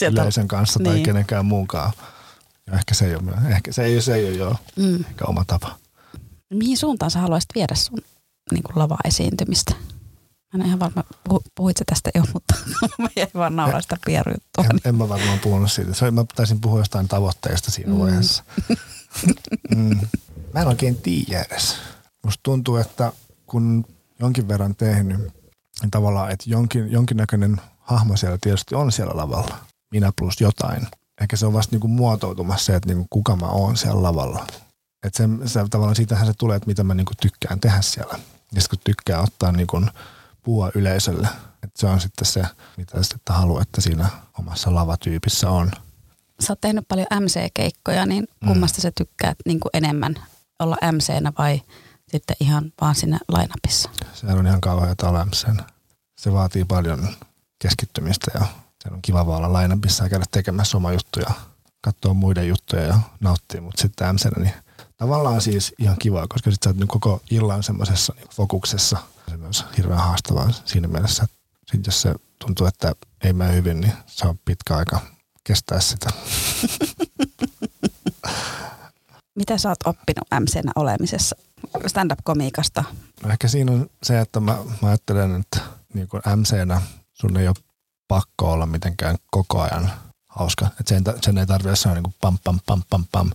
yleisen 0.12 0.48
kanssa 0.48 0.80
tai 0.84 0.94
niin. 0.94 1.04
kenenkään 1.04 1.46
muunkaan. 1.46 1.92
Ja 2.66 2.72
ehkä 2.72 2.94
se 2.94 3.06
ei 3.06 3.14
ole, 3.14 3.54
ehkä 3.54 3.72
se 3.72 3.84
ei, 3.84 4.02
se 4.02 4.14
ei 4.14 4.26
ole 4.26 4.36
jo 4.36 4.56
mm. 4.76 4.94
ehkä 4.94 5.24
oma 5.24 5.44
tapa. 5.46 5.76
Mihin 6.54 6.76
suuntaan 6.76 7.10
sä 7.10 7.18
haluaisit 7.18 7.50
viedä 7.54 7.74
sun 7.74 7.98
niin 8.52 8.62
kuin 8.62 8.78
lava-esiintymistä? 8.78 9.74
Mä 10.54 10.62
en 10.62 10.66
ihan 10.66 10.80
varma, 10.80 11.04
puhuit 11.54 11.76
sä 11.76 11.84
tästä 11.86 12.10
jo, 12.14 12.22
mutta 12.34 12.54
mä 12.98 13.08
jäin 13.16 13.30
vaan 13.34 13.56
nauraa 13.56 13.80
sitä 13.80 13.96
pierujuttua. 14.06 14.64
En, 14.64 14.80
en 14.84 14.94
mä 14.94 15.08
varmaan 15.08 15.38
puhunut 15.38 15.72
siitä. 15.72 15.94
Se, 15.94 16.10
mä 16.10 16.24
taisin 16.34 16.60
puhua 16.60 16.78
jostain 16.78 17.08
tavoitteesta 17.08 17.70
siinä 17.70 17.92
mm. 17.92 17.98
vaiheessa. 17.98 18.44
mm. 19.76 20.00
Mä 20.54 20.60
en 20.60 20.68
oikein 20.68 20.96
tiedä 20.96 21.46
edes. 21.50 21.76
Musta 22.24 22.40
tuntuu, 22.42 22.76
että 22.76 23.12
kun 23.46 23.84
jonkin 24.20 24.48
verran 24.48 24.76
tehnyt, 24.76 25.18
niin 25.82 25.90
tavallaan, 25.90 26.30
että 26.30 26.50
jonkin, 26.50 26.92
jonkinnäköinen 26.92 27.60
hahmo 27.78 28.16
siellä 28.16 28.38
tietysti 28.40 28.74
on 28.74 28.92
siellä 28.92 29.16
lavalla. 29.16 29.58
Minä 29.90 30.12
plus 30.18 30.40
jotain. 30.40 30.88
Ehkä 31.20 31.36
se 31.36 31.46
on 31.46 31.52
vasta 31.52 31.74
niinku 31.74 31.88
muotoutumassa 31.88 32.64
se, 32.64 32.76
että 32.76 32.88
niinku 32.88 33.06
kuka 33.10 33.36
mä 33.36 33.46
oon 33.46 33.76
siellä 33.76 34.02
lavalla. 34.02 34.46
Että 35.06 35.16
se, 35.16 35.48
se, 35.48 35.60
tavallaan 35.70 35.96
siitähän 35.96 36.26
se 36.26 36.32
tulee, 36.38 36.56
että 36.56 36.66
mitä 36.66 36.84
mä 36.84 36.94
niinku 36.94 37.12
tykkään 37.22 37.60
tehdä 37.60 37.82
siellä. 37.82 38.18
Ja 38.52 38.60
sitten 38.60 38.78
kun 38.78 38.84
tykkää 38.84 39.20
ottaa 39.20 39.52
niinku 39.52 39.80
puhua 40.48 40.70
yleisölle, 40.74 41.28
että 41.62 41.80
se 41.80 41.86
on 41.86 42.00
sitten 42.00 42.26
se, 42.26 42.42
mitä 42.76 43.02
sitten 43.02 43.36
haluaa, 43.36 43.62
että 43.62 43.80
siinä 43.80 44.08
omassa 44.38 44.74
lavatyypissä 44.74 45.50
on. 45.50 45.70
Sä 46.40 46.52
oot 46.52 46.60
tehnyt 46.60 46.88
paljon 46.88 47.06
MC-keikkoja, 47.20 48.06
niin 48.06 48.28
mm. 48.40 48.48
kummasta 48.48 48.78
mm. 48.78 48.82
sä 48.82 48.92
tykkäät 48.94 49.36
niin 49.46 49.60
kuin 49.60 49.70
enemmän 49.74 50.14
olla 50.58 50.76
MC-nä 50.92 51.32
vai 51.38 51.62
sitten 52.10 52.36
ihan 52.40 52.72
vaan 52.80 52.94
siinä 52.94 53.18
lainapissa? 53.28 53.90
Se 54.14 54.26
on 54.26 54.46
ihan 54.46 54.60
kauhean 54.60 54.94
olla 55.02 55.24
mc 55.24 55.46
Se 56.20 56.32
vaatii 56.32 56.64
paljon 56.64 57.08
keskittymistä 57.58 58.30
ja 58.34 58.46
se 58.82 58.88
on 58.92 59.02
kiva 59.02 59.26
vaan 59.26 59.38
olla 59.38 59.52
lainapissa 59.52 60.04
ja 60.04 60.10
käydä 60.10 60.24
tekemässä 60.30 60.76
oma 60.76 60.92
juttuja, 60.92 61.30
katsoa 61.80 62.14
muiden 62.14 62.48
juttuja 62.48 62.82
ja 62.82 62.98
nauttia, 63.20 63.62
mutta 63.62 63.82
sitten 63.82 64.14
mc 64.14 64.36
niin 64.36 64.54
tavallaan 64.96 65.40
siis 65.40 65.74
ihan 65.78 65.96
kivaa, 65.98 66.26
koska 66.28 66.50
sitten 66.50 66.66
sä 66.66 66.70
oot 66.70 66.76
niin 66.76 66.88
koko 66.88 67.22
illan 67.30 67.62
semmoisessa 67.62 68.14
niin 68.16 68.28
fokuksessa. 68.34 68.98
Se 69.28 69.64
on 69.64 69.72
hirveän 69.76 70.00
haastavaa 70.00 70.52
siinä 70.64 70.88
mielessä, 70.88 71.24
että 71.24 71.36
sit 71.70 71.86
jos 71.86 72.02
se 72.02 72.14
tuntuu, 72.38 72.66
että 72.66 72.94
ei 73.24 73.32
mene 73.32 73.54
hyvin, 73.54 73.80
niin 73.80 73.92
se 74.06 74.26
on 74.26 74.38
pitkä 74.44 74.76
aika 74.76 75.00
kestää 75.44 75.80
sitä. 75.80 76.10
Mitä 79.36 79.58
sä 79.58 79.68
oot 79.68 79.78
oppinut 79.84 80.28
MC-nä 80.40 80.72
olemisessa 80.76 81.36
stand-up-komiikasta? 81.86 82.84
No 83.22 83.30
ehkä 83.30 83.48
siinä 83.48 83.72
on 83.72 83.90
se, 84.02 84.20
että 84.20 84.40
mä, 84.40 84.58
mä 84.82 84.88
ajattelen, 84.88 85.40
että 85.40 85.60
niin 85.94 86.08
kuin 86.08 86.22
MCnä 86.36 86.82
sun 87.12 87.36
ei 87.36 87.48
ole 87.48 87.56
pakko 88.08 88.52
olla 88.52 88.66
mitenkään 88.66 89.16
koko 89.30 89.60
ajan 89.60 89.90
hauska. 90.28 90.66
Että 90.66 90.88
sen, 90.88 91.04
sen 91.22 91.38
ei 91.38 91.46
tarvitse 91.46 91.88
olla 91.88 91.94
niin 91.94 92.04
kuin 92.04 92.14
pam, 92.20 92.38
pam, 92.44 92.60
pam, 92.66 92.82
pam, 92.90 93.04
pam. 93.12 93.30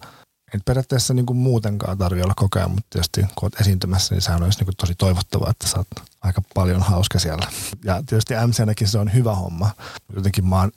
Ei 0.54 0.60
periaatteessa 0.66 1.14
niin 1.14 1.26
kuin 1.26 1.38
muutenkaan 1.38 1.98
tarvitse 1.98 2.24
olla 2.24 2.34
koko 2.36 2.60
ajan, 2.60 2.72
mutta 2.72 2.88
tietysti 2.90 3.22
kun 3.22 3.30
olet 3.42 3.62
esiintymässä, 3.62 4.16
niin 4.16 4.22
sehän 4.22 4.44
olisi 4.44 4.60
niin 4.60 4.66
kuin 4.66 4.76
tosi 4.76 4.96
toivottavaa, 4.96 5.50
että 5.50 5.68
oot 5.78 5.88
aika 6.22 6.42
paljon 6.54 6.82
hauska 6.82 7.20
siellä. 7.20 7.48
Ja 7.84 8.04
tietysti 8.06 8.34
MCnäkin 8.48 8.88
se 8.88 9.00
on 9.00 9.14
hyvä 9.14 9.36
homma. 9.36 9.70
Jotenkin 10.16 10.46
mä 10.46 10.60
oon 10.60 10.72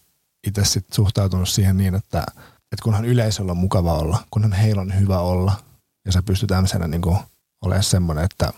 itse 0.47 0.65
sit 0.65 0.87
suhtautunut 0.93 1.49
siihen 1.49 1.77
niin, 1.77 1.95
että, 1.95 2.27
että 2.73 2.83
kunhan 2.83 3.05
yleisöllä 3.05 3.53
on 3.53 3.59
mukava 3.59 3.95
olla, 3.95 4.25
kunhan 4.31 4.53
heillä 4.53 4.83
on 4.83 5.01
hyvä 5.01 5.19
olla, 5.19 5.53
ja 6.05 6.12
sä 6.12 6.23
pystyt 6.23 6.51
MCnä 6.62 6.89
niin 6.89 7.03
kuin 7.03 7.19
olemaan 7.62 7.85
semmoinen, 7.85 8.25
että 8.25 8.53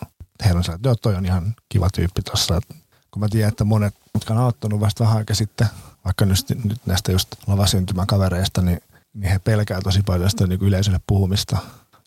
heillä 0.45 0.59
on 0.59 0.65
sellainen, 0.65 0.93
että 0.93 1.03
toi 1.03 1.15
on 1.15 1.27
ihan 1.27 1.55
kiva 1.69 1.89
tyyppi 1.95 2.23
tuossa. 2.23 2.61
Kun 3.11 3.21
mä 3.21 3.29
tiedän, 3.29 3.49
että 3.49 3.65
monet, 3.65 3.95
jotka 4.15 4.35
on 4.35 4.41
auttanut 4.41 4.81
vasta 4.81 5.05
vähän 5.05 5.17
aikaa 5.17 5.37
sitten, 5.37 5.67
vaikka 6.05 6.27
nyt, 6.27 6.65
nyt 6.65 6.87
näistä 6.87 7.13
just 7.13 7.29
lavasyntymän 7.47 8.07
kavereista, 8.07 8.63
niin, 8.63 8.81
niin 9.19 9.33
he 9.33 9.39
pelkää 9.39 9.81
tosi 9.81 10.03
paljon 10.03 10.31
sitä 10.31 10.47
niin 10.47 10.63
yleisölle 10.63 11.01
puhumista. 11.07 11.57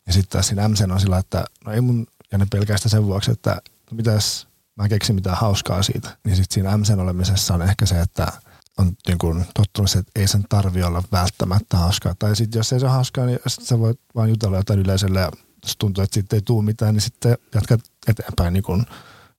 Ja 0.07 0.13
sitten 0.13 0.31
taas 0.31 0.47
siinä 0.47 0.67
MCn 0.67 0.91
on 0.91 0.99
sillä, 0.99 1.17
että 1.17 1.43
no 1.65 1.71
ei 1.71 1.81
mun, 1.81 2.07
ja 2.31 2.37
ne 2.37 2.47
pelkää 2.51 2.77
sitä 2.77 2.89
sen 2.89 3.05
vuoksi, 3.05 3.31
että 3.31 3.61
no 3.91 3.95
mitäs 3.95 4.47
mä 4.75 4.89
keksin 4.89 5.15
mitään 5.15 5.37
hauskaa 5.37 5.83
siitä. 5.83 6.17
Niin 6.23 6.35
sitten 6.35 6.53
siinä 6.53 6.77
MCn 6.77 6.99
olemisessa 6.99 7.53
on 7.53 7.61
ehkä 7.61 7.85
se, 7.85 8.01
että 8.01 8.31
on 8.77 8.91
niin 9.07 9.17
kuin 9.17 9.45
tottunut 9.53 9.95
että 9.95 10.11
ei 10.15 10.27
sen 10.27 10.45
tarvi 10.49 10.83
olla 10.83 11.03
välttämättä 11.11 11.77
hauskaa. 11.77 12.15
Tai 12.19 12.35
sitten 12.35 12.59
jos 12.59 12.73
ei 12.73 12.79
se 12.79 12.85
ole 12.85 12.93
hauskaa, 12.93 13.25
niin 13.25 13.39
sit 13.47 13.65
sä 13.65 13.79
voit 13.79 13.99
vaan 14.15 14.29
jutella 14.29 14.57
jotain 14.57 14.79
yleisölle 14.79 15.19
ja 15.19 15.31
jos 15.63 15.77
tuntuu, 15.77 16.03
että 16.03 16.13
sitten 16.13 16.37
ei 16.37 16.41
tule 16.41 16.65
mitään, 16.65 16.93
niin 16.93 17.01
sitten 17.01 17.37
jatkat 17.55 17.81
eteenpäin 18.07 18.53
niin 18.53 18.63
kuin 18.63 18.85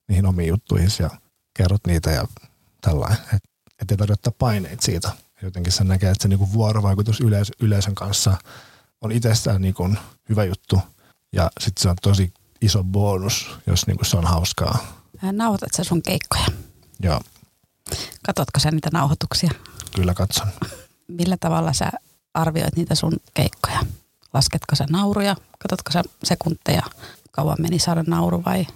niihin 0.08 0.26
omiin 0.26 0.48
juttuihin 0.48 0.90
ja 0.98 1.10
kerrot 1.56 1.86
niitä 1.86 2.10
ja 2.10 2.28
tällainen. 2.80 3.18
Että 3.18 3.48
et 3.82 3.90
ei 3.90 3.96
tarvitse 3.96 4.30
paineita 4.30 4.84
siitä. 4.84 5.10
Jotenkin 5.42 5.72
se 5.72 5.84
näkee, 5.84 6.10
että 6.10 6.22
se 6.22 6.28
niin 6.28 6.38
kuin 6.38 6.52
vuorovaikutus 6.52 7.20
yleisö, 7.20 7.52
yleisön 7.60 7.94
kanssa 7.94 8.36
on 9.00 9.12
itsestään 9.12 9.62
niin 9.62 9.74
kuin 9.74 9.98
hyvä 10.28 10.44
juttu 10.44 10.80
ja 11.32 11.50
sitten 11.60 11.82
se 11.82 11.88
on 11.88 11.96
tosi 12.02 12.32
iso 12.60 12.84
bonus, 12.84 13.50
jos 13.66 13.86
niin 13.86 13.96
kuin 13.96 14.06
se 14.06 14.16
on 14.16 14.24
hauskaa. 14.24 15.02
Nauhoitat 15.32 15.74
sä 15.76 15.84
sun 15.84 16.02
keikkoja? 16.02 16.46
Joo. 17.02 17.20
Katotko 18.26 18.60
sä 18.60 18.70
niitä 18.70 18.90
nauhoituksia? 18.92 19.50
Kyllä 19.96 20.14
katson. 20.14 20.48
Millä 21.18 21.36
tavalla 21.40 21.72
sä 21.72 21.90
arvioit 22.34 22.76
niitä 22.76 22.94
sun 22.94 23.12
keikkoja? 23.34 23.80
Lasketko 24.34 24.76
sä 24.76 24.86
nauruja? 24.90 25.36
Katotko 25.58 25.90
sä 25.92 26.02
sekunteja? 26.24 26.82
Kauan 27.30 27.56
meni 27.60 27.78
saada 27.78 28.04
nauru 28.06 28.42
vai 28.44 28.66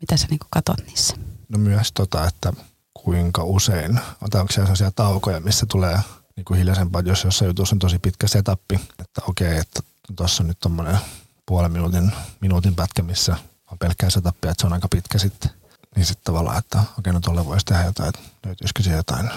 mitä 0.00 0.16
sä 0.16 0.26
niinku 0.30 0.46
katot 0.50 0.86
niissä? 0.86 1.16
No 1.48 1.58
myös 1.58 1.92
tota, 1.92 2.26
että 2.26 2.52
kuinka 2.94 3.44
usein, 3.44 4.00
onko 4.20 4.30
siellä 4.30 4.48
sellaisia 4.50 4.90
taukoja, 4.90 5.40
missä 5.40 5.66
tulee 5.66 5.98
niin 6.36 6.44
kuin 6.44 6.58
hiljaisempaa, 6.58 7.02
jos 7.04 7.24
jossain 7.24 7.46
jutussa 7.46 7.74
on 7.74 7.78
tosi 7.78 7.98
pitkä 7.98 8.28
setappi, 8.28 8.74
että 8.98 9.20
okei, 9.28 9.56
että 9.56 9.80
tuossa 10.16 10.42
on 10.42 10.46
nyt 10.46 10.58
tommonen 10.60 10.98
puolen 11.46 11.72
minuutin, 11.72 12.12
minuutin 12.40 12.74
pätkä, 12.74 13.02
missä 13.02 13.36
on 13.72 13.78
pelkkää 13.78 14.10
setappia, 14.10 14.50
että 14.50 14.60
se 14.60 14.66
on 14.66 14.72
aika 14.72 14.88
pitkä 14.88 15.18
sitten. 15.18 15.50
Niin 15.96 16.06
sitten 16.06 16.24
tavallaan, 16.24 16.58
että 16.58 16.82
okei, 16.98 17.12
no 17.12 17.20
tuolle 17.20 17.46
voisi 17.46 17.66
tehdä 17.66 17.84
jotain, 17.84 18.08
että 18.08 18.20
löytyisikö 18.46 18.82
siellä 18.82 18.98
jotain 18.98 19.30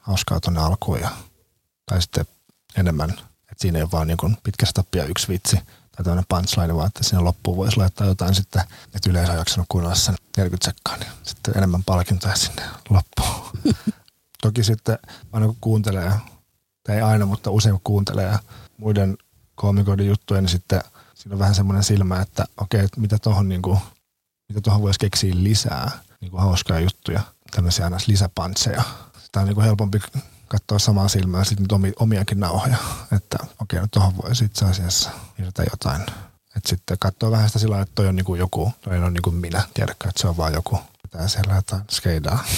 hauskaa 0.00 0.40
tuonne 0.40 0.60
alkuun 0.60 1.00
ja, 1.00 1.10
tai 1.86 2.02
sitten 2.02 2.26
enemmän, 2.76 3.10
että 3.10 3.56
siinä 3.58 3.78
ei 3.78 3.82
ole 3.82 3.90
vaan 3.92 4.06
niin 4.06 4.16
kuin 4.16 4.36
pitkä 4.42 4.66
setappi 4.66 4.98
ja 4.98 5.04
yksi 5.04 5.28
vitsi 5.28 5.58
tai 5.96 6.04
tämmöinen 6.04 6.24
punchline, 6.28 6.74
vaan 6.74 6.86
että 6.86 7.04
sinne 7.04 7.22
loppuun 7.22 7.56
voisi 7.56 7.76
laittaa 7.76 8.06
jotain 8.06 8.34
sitten, 8.34 8.62
että 8.94 9.10
yleensä 9.10 9.32
on 9.32 9.38
jaksanut 9.38 9.66
kuunnella 9.68 9.94
sen 9.94 10.14
40 10.36 10.64
sekkaa, 10.64 10.96
niin 10.96 11.10
sitten 11.22 11.56
enemmän 11.56 11.84
palkintoja 11.84 12.36
sinne 12.36 12.62
loppuun. 12.90 13.74
Toki 14.42 14.64
sitten 14.64 14.98
aina 15.32 15.46
kun 15.46 15.56
kuuntelee, 15.60 16.12
tai 16.86 16.96
ei 16.96 17.02
aina, 17.02 17.26
mutta 17.26 17.50
usein 17.50 17.72
kun 17.72 17.80
kuuntelee 17.84 18.38
muiden 18.76 19.16
koomikoiden 19.54 20.06
juttuja, 20.06 20.40
niin 20.40 20.48
sitten 20.48 20.80
siinä 21.14 21.34
on 21.34 21.38
vähän 21.38 21.54
semmoinen 21.54 21.84
silmä, 21.84 22.20
että 22.20 22.44
okei, 22.56 22.80
että 22.84 23.00
mitä 23.00 23.18
tuohon 23.18 23.48
niinku, 23.48 23.78
mitä 24.48 24.60
tuohon 24.60 24.82
voisi 24.82 24.98
keksiä 25.00 25.34
lisää 25.36 25.90
niinku 26.20 26.36
hauskaa 26.36 26.80
juttuja, 26.80 27.20
tämmöisiä 27.50 27.84
aina 27.84 27.98
lisäpansseja. 28.06 28.82
Sitä 29.24 29.40
on 29.40 29.46
niinku 29.46 29.60
helpompi 29.60 30.00
katsoa 30.52 30.78
samaa 30.78 31.08
silmää 31.08 31.44
sitten 31.44 31.66
omi, 31.72 31.92
omiakin 31.98 32.40
nauhoja, 32.40 32.76
että 33.16 33.38
okei, 33.60 33.80
no 33.80 33.86
tuohon 33.90 34.16
voi 34.16 34.30
itse 34.44 34.64
asiassa 34.64 35.10
lisätä 35.38 35.64
jotain. 35.70 36.02
Että 36.56 36.68
sitten 36.68 36.96
katsoo 37.00 37.30
vähän 37.30 37.48
sitä 37.48 37.58
sillä 37.58 37.80
että 37.80 37.92
toi 37.94 38.06
on 38.06 38.16
niinku 38.16 38.34
joku, 38.34 38.72
toi 38.80 38.98
on 38.98 39.14
niinku 39.14 39.30
minä, 39.30 39.62
tiedätkö, 39.74 40.08
että 40.08 40.20
se 40.20 40.28
on 40.28 40.36
vaan 40.36 40.52
joku. 40.52 40.78
Tää 41.10 41.28
siellä 41.28 41.54
jotain 41.54 41.82
skeidaa. 41.90 42.44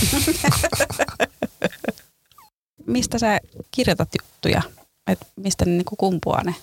Mistä 2.87 3.19
sä 3.19 3.41
kirjoitat 3.71 4.09
juttuja? 4.23 4.63
Et 5.07 5.19
mistä 5.37 5.65
ne 5.65 5.71
niinku 5.71 5.97
kumpuaa 5.97 6.45
ne 6.45 6.55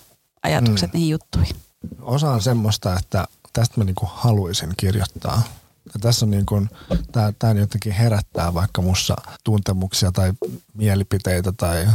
ajatukset 0.42 0.92
mm. 0.92 0.96
niihin 0.96 1.10
juttuihin? 1.10 1.56
Osa 2.00 2.30
on 2.30 2.42
semmoista, 2.42 2.98
että 2.98 3.28
tästä 3.52 3.80
mä 3.80 3.84
niinku 3.84 4.08
haluaisin 4.12 4.74
kirjoittaa. 4.76 5.42
Ja 5.84 6.00
tässä 6.00 6.26
on 6.26 6.30
niin 6.30 6.46
kuin, 6.46 6.70
tää, 7.12 7.32
tää 7.38 7.52
jotenkin 7.52 7.92
herättää 7.92 8.54
vaikka 8.54 8.82
mussa 8.82 9.16
tuntemuksia 9.44 10.12
tai 10.12 10.32
mielipiteitä 10.74 11.52
tai 11.52 11.88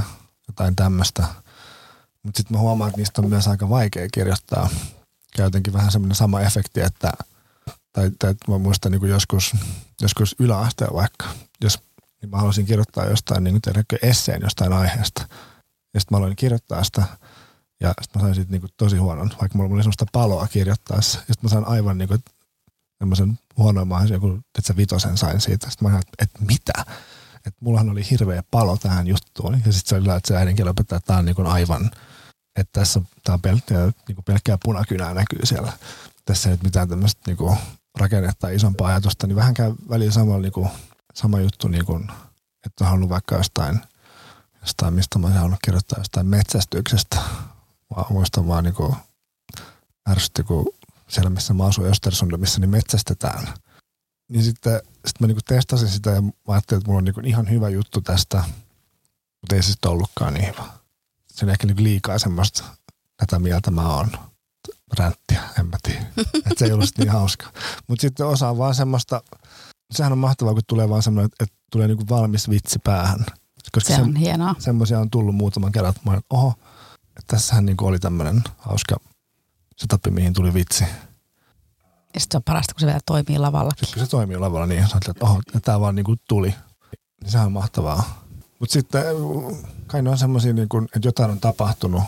jotain 0.48 0.76
tämmöistä. 0.76 1.28
Mutta 2.24 2.38
sitten 2.38 2.58
mä 2.58 2.62
huomaan, 2.62 2.90
että 2.90 2.98
niistä 2.98 3.22
on 3.22 3.30
myös 3.30 3.48
aika 3.48 3.70
vaikea 3.70 4.08
kirjoittaa. 4.14 4.70
Ja 5.38 5.44
jotenkin 5.44 5.74
vähän 5.74 5.92
semmoinen 5.92 6.16
sama 6.16 6.42
efekti, 6.42 6.82
että 6.82 7.12
tai, 7.94 8.12
tai 8.20 8.36
mä 8.48 8.58
muistan 8.58 8.92
niin 8.92 9.00
kuin 9.00 9.12
joskus, 9.12 9.54
joskus 10.02 10.36
yläasteella 10.40 10.98
vaikka, 10.98 11.26
jos 11.62 11.80
niin 12.22 12.30
mä 12.30 12.38
haluaisin 12.38 12.66
kirjoittaa 12.66 13.06
jostain 13.06 13.44
niin 13.44 13.62
kuin 13.62 14.00
esseen 14.02 14.42
jostain 14.42 14.74
aiheesta. 14.74 15.28
Ja 15.94 16.00
sitten 16.00 16.16
mä 16.16 16.18
aloin 16.18 16.36
kirjoittaa 16.36 16.84
sitä 16.84 17.04
ja 17.80 17.94
sitten 18.02 18.22
mä 18.22 18.26
sain 18.26 18.36
siitä 18.36 18.52
niin 18.52 18.62
tosi 18.78 18.98
huonon, 18.98 19.30
vaikka 19.42 19.58
mulla 19.58 19.74
oli 19.74 19.84
semmoista 19.84 20.06
paloa 20.12 20.48
kirjoittaessa. 20.48 21.20
Ja 21.20 21.34
sitten 21.34 21.40
mä 21.42 21.50
sain 21.50 21.68
aivan 21.68 21.98
niin 21.98 22.08
kuin, 22.08 22.24
semmoisen 23.00 23.40
huonoimman 23.58 24.10
joku, 24.10 24.40
että 24.58 24.68
se 24.68 24.78
vitosen 24.78 25.18
sain 25.18 25.42
siitä. 25.42 25.70
Sitten 25.70 25.88
mä 25.88 25.96
ajattelin, 25.96 26.16
että 26.20 26.40
mitä? 26.46 26.94
Että 27.36 27.60
mullahan 27.60 27.90
oli 27.90 28.10
hirveä 28.10 28.44
palo 28.52 28.78
tähän 28.78 29.08
juttuun. 29.08 29.54
Ja 29.54 29.74
sitten 29.74 29.90
se 29.90 29.96
oli 29.96 30.18
että 30.18 30.28
se 30.28 30.38
äidinkielen 30.38 30.72
opettaja, 30.72 30.98
että 30.98 31.08
tämä 31.08 31.20
on 31.20 31.26
niin 31.26 31.48
aivan, 31.48 31.92
että 32.56 32.80
tässä 32.80 33.02
tämä 33.24 33.34
on 33.34 33.42
pelkkää, 33.42 33.92
niin 34.08 34.24
pelkkää 34.26 34.58
punakynää 34.64 35.14
näkyy 35.14 35.46
siellä. 35.46 35.74
Tässä 36.26 36.50
ei 36.50 36.54
nyt 36.54 36.64
mitään 36.64 36.90
tämmöistä 36.90 37.22
niin 37.28 37.38
kuin 37.38 37.58
rakennetta 38.00 38.50
isompaa 38.50 38.88
ajatusta, 38.88 39.28
niin 39.28 39.36
vähän 39.36 39.54
käy 39.54 39.74
väliin 39.90 40.12
sama, 40.12 40.38
niin 40.38 40.52
kuin, 40.52 40.70
sama 41.14 41.40
juttu, 41.40 41.68
niin 41.68 41.86
kuin, 41.86 42.04
että 42.66 42.84
on 42.84 42.88
halunnut 42.88 43.10
vaikka 43.10 43.36
jostain, 43.36 43.82
jostain 44.62 44.94
mistä 44.94 45.20
mä 45.20 45.30
halunnut 45.30 45.60
kirjoittaa 45.64 46.00
jostain 46.00 46.28
metsästyksestä. 46.28 47.16
Mä 47.96 48.04
muistan 48.10 48.48
vaan 48.48 48.64
niin 48.64 48.74
kuin, 48.74 48.96
ärsytti, 50.10 50.44
kun 50.44 50.74
siellä 51.10 51.30
missä 51.30 51.54
mä 51.54 51.66
asuin 51.66 51.92
Östersundissa, 51.92 52.60
niin 52.60 52.70
metsästetään. 52.70 53.48
Niin 54.30 54.44
sitten 54.44 54.82
sit 55.06 55.20
mä 55.20 55.28
niinku 55.28 55.42
testasin 55.46 55.90
sitä 55.90 56.10
ja 56.10 56.22
mä 56.22 56.32
ajattelin, 56.48 56.80
että 56.80 56.88
mulla 56.88 56.98
on 56.98 57.04
niinku 57.04 57.22
ihan 57.24 57.50
hyvä 57.50 57.70
juttu 57.70 58.02
tästä, 58.02 58.44
mutta 59.42 59.56
ei 59.56 59.64
se 59.64 59.72
sitten 59.72 59.92
ollutkaan 59.92 60.34
niin 60.34 60.48
hyvä. 60.48 60.64
Se 61.28 61.46
on 61.46 61.50
ehkä 61.50 61.68
niinku 61.68 61.84
liikaa 61.84 62.20
semmoista, 62.20 62.64
tätä 63.18 63.40
mieltä 63.40 63.72
mä 63.72 63.96
oon. 63.96 64.12
Ränttiä, 64.98 65.44
en 65.60 65.68
mä 65.68 65.78
tiedä. 65.84 66.06
että 66.36 66.54
se 66.58 66.66
ei 66.66 66.72
ollut 66.72 66.90
niin 66.98 67.10
hauska. 67.10 67.52
Mutta 67.88 68.02
sitten 68.02 68.26
osa 68.26 68.50
on 68.50 68.58
vaan 68.58 68.76
semmoista, 68.76 69.22
sehän 69.92 70.12
on 70.12 70.18
mahtavaa, 70.18 70.54
kun 70.54 70.64
tulee 70.68 70.90
vaan 70.90 71.04
semmoinen, 71.04 71.30
että 71.40 71.56
tulee 71.72 71.88
niinku 71.88 72.06
valmis 72.10 72.50
vitsi 72.50 72.80
päähän. 72.80 73.26
Koska 73.72 73.94
se 73.94 74.02
on 74.02 74.14
se, 74.14 74.20
hienoa. 74.20 74.56
Semmoisia 74.60 75.00
on 75.00 75.10
tullut 75.10 75.36
muutaman 75.36 75.72
kerran, 75.72 75.90
että 75.90 76.02
mä 76.06 76.12
olen, 76.12 76.24
oho, 76.30 76.54
että 77.08 77.36
tässähän 77.36 77.66
niinku 77.66 77.86
oli 77.86 78.00
tämmöinen 78.00 78.44
hauska 78.58 78.96
se 79.78 79.88
tappi, 79.88 80.12
mihin 80.12 80.34
tuli 80.34 80.54
vitsi. 80.54 80.84
Ja 82.14 82.20
sitten 82.20 82.32
se 82.32 82.38
on 82.38 82.44
parasta, 82.44 82.74
kun 82.74 82.80
se 82.80 82.86
vielä 82.86 83.00
toimii 83.06 83.38
lavalla. 83.38 83.72
Sitten 83.72 83.94
kun 83.94 84.06
se 84.06 84.12
toimii 84.12 84.38
lavalla, 84.38 84.68
niin 84.68 84.88
sä 84.88 84.98
että 85.10 85.26
oho, 85.26 85.42
tämä 85.64 85.80
vaan 85.80 85.96
niinku 85.96 86.16
tuli. 86.28 86.54
Niin 87.22 87.32
sehän 87.32 87.46
on 87.46 87.52
mahtavaa. 87.52 88.28
Mutta 88.60 88.74
sitten 88.74 89.04
kai 89.88 90.02
ne 90.02 90.10
on 90.10 90.18
semmoisia, 90.18 90.54
niin 90.54 90.68
että 90.96 91.08
jotain 91.08 91.32
on 91.32 91.40
tapahtunut, 91.40 92.04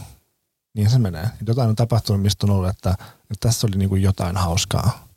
niin 0.73 0.89
se 0.89 0.99
menee. 0.99 1.29
Jotain 1.47 1.69
on 1.69 1.75
tapahtunut, 1.75 2.21
mistä 2.21 2.45
on 2.45 2.51
ollut, 2.51 2.69
että, 2.69 2.89
että 3.31 3.47
tässä 3.47 3.67
oli 3.67 3.77
niin 3.77 3.89
kuin 3.89 4.01
jotain 4.01 4.37
hauskaa. 4.37 5.07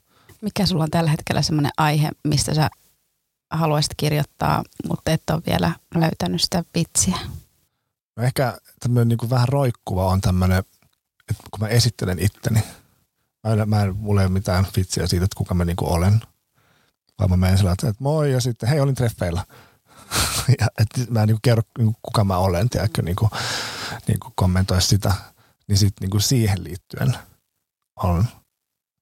Mikä 0.41 0.67
sulla 0.67 0.85
on 0.85 0.91
tällä 0.91 1.11
hetkellä 1.11 1.43
semmoinen 1.43 1.73
aihe, 1.77 2.11
mistä 2.25 2.55
sä 2.55 2.71
haluaisit 3.51 3.95
kirjoittaa, 3.97 4.62
mutta 4.88 5.11
et 5.11 5.31
ole 5.31 5.43
vielä 5.47 5.73
löytänyt 5.95 6.43
sitä 6.43 6.65
vitsiä? 6.75 7.19
No 8.17 8.23
ehkä 8.23 8.59
tämmöinen 8.81 9.09
niin 9.09 9.19
kuin 9.19 9.31
vähän 9.31 9.49
roikkuva 9.49 10.07
on 10.07 10.21
tämmöinen 10.21 10.65
että 11.31 11.43
kun 11.51 11.61
mä 11.61 11.69
esittelen 11.69 12.19
itteni, 12.19 12.65
mä 13.45 13.53
en, 13.53 13.69
mä 13.69 13.83
en, 13.83 13.97
ole 14.05 14.29
mitään 14.29 14.67
vitsiä 14.77 15.07
siitä, 15.07 15.25
että 15.25 15.37
kuka 15.37 15.55
mä 15.55 15.65
niinku 15.65 15.93
olen. 15.93 16.23
Vaan 17.19 17.31
mä 17.31 17.37
menen 17.37 17.59
sillä, 17.59 17.73
että 17.73 17.95
moi 17.99 18.33
ja 18.33 18.41
sitten 18.41 18.69
hei 18.69 18.81
olin 18.81 18.95
treffeillä. 18.95 19.45
ja 20.61 20.67
että 20.79 21.01
mä 21.11 21.23
en 21.23 21.27
niinku 21.27 21.41
kerro 21.43 21.63
niinku, 21.79 21.99
kuka 22.03 22.25
mä 22.25 22.39
olen, 22.39 22.69
tiedätkö, 22.69 23.03
niinku, 23.03 23.31
niinku 24.07 24.33
kommentoi 24.35 24.83
sitä. 24.83 25.13
Niin 25.69 25.79
sitten 25.79 26.01
niinku 26.01 26.21
siihen 26.21 26.65
liittyen 26.65 27.17
on 27.97 28.27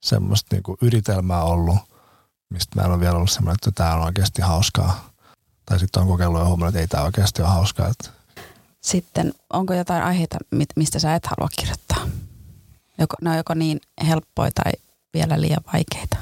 semmoista 0.02 0.56
niinku 0.56 0.76
yritelmää 0.82 1.42
ollut, 1.42 1.78
mistä 2.50 2.76
mä 2.76 2.82
en 2.82 2.90
ole 2.90 3.00
vielä 3.00 3.16
ollut 3.16 3.30
semmoinen, 3.30 3.54
että 3.54 3.70
tämä 3.70 3.94
on 3.94 4.04
oikeasti 4.04 4.42
hauskaa. 4.42 5.10
Tai 5.66 5.78
sitten 5.78 6.02
on 6.02 6.08
kokeillut 6.08 6.40
ja 6.40 6.46
huomannut, 6.46 6.68
että 6.68 6.80
ei 6.80 6.88
tämä 6.88 7.04
oikeasti 7.04 7.42
ole 7.42 7.50
hauskaa. 7.50 7.88
Että 7.88 8.10
Sitten 8.80 9.32
onko 9.52 9.74
jotain 9.74 10.02
aiheita, 10.02 10.38
mistä 10.76 10.98
sä 10.98 11.14
et 11.14 11.26
halua 11.26 11.48
kirjoittaa? 11.58 12.08
Joko, 12.98 13.16
ne 13.22 13.30
on 13.30 13.36
joko 13.36 13.54
niin 13.54 13.80
helppoja 14.06 14.50
tai 14.50 14.72
vielä 15.14 15.40
liian 15.40 15.62
vaikeita. 15.72 16.16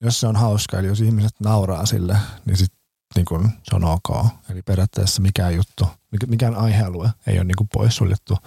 jos 0.00 0.20
se 0.20 0.26
on 0.26 0.36
hauskaa, 0.36 0.80
eli 0.80 0.88
jos 0.88 1.00
ihmiset 1.00 1.34
nauraa 1.40 1.86
sille, 1.86 2.16
niin 2.44 2.56
sit 2.56 2.72
niin 3.16 3.24
kun, 3.24 3.50
se 3.62 3.76
on 3.76 3.84
ok. 3.84 4.26
Eli 4.50 4.62
periaatteessa 4.62 5.22
mikään 5.22 5.54
juttu, 5.54 5.86
mikä- 6.10 6.26
mikään 6.26 6.54
aihealue 6.54 7.10
ei 7.26 7.38
ole 7.38 7.44
niin 7.44 7.56
kun 7.56 7.68
poissuljettu. 7.72 8.38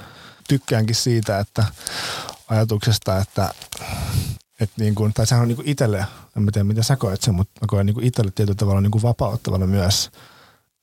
Tykkäänkin 0.47 0.95
siitä, 0.95 1.39
että 1.39 1.63
ajatuksesta, 2.49 3.17
että, 3.17 3.53
että 4.59 4.75
niin 4.77 4.95
kun, 4.95 5.13
tai 5.13 5.27
sehän 5.27 5.41
on 5.41 5.47
niin 5.47 5.55
kun 5.55 5.67
itselle, 5.67 6.05
en 6.37 6.45
tiedä 6.53 6.63
miten 6.63 6.83
sä 6.83 6.95
koet 6.95 7.21
sen, 7.21 7.35
mutta 7.35 7.61
mä 7.61 7.67
koen 7.67 7.85
niin 7.85 7.93
kun 7.93 8.03
itselle 8.03 8.31
tietyllä 8.31 8.57
tavalla 8.57 8.81
niin 8.81 8.91
kun 8.91 9.01
vapauttavana 9.01 9.67
myös, 9.67 10.11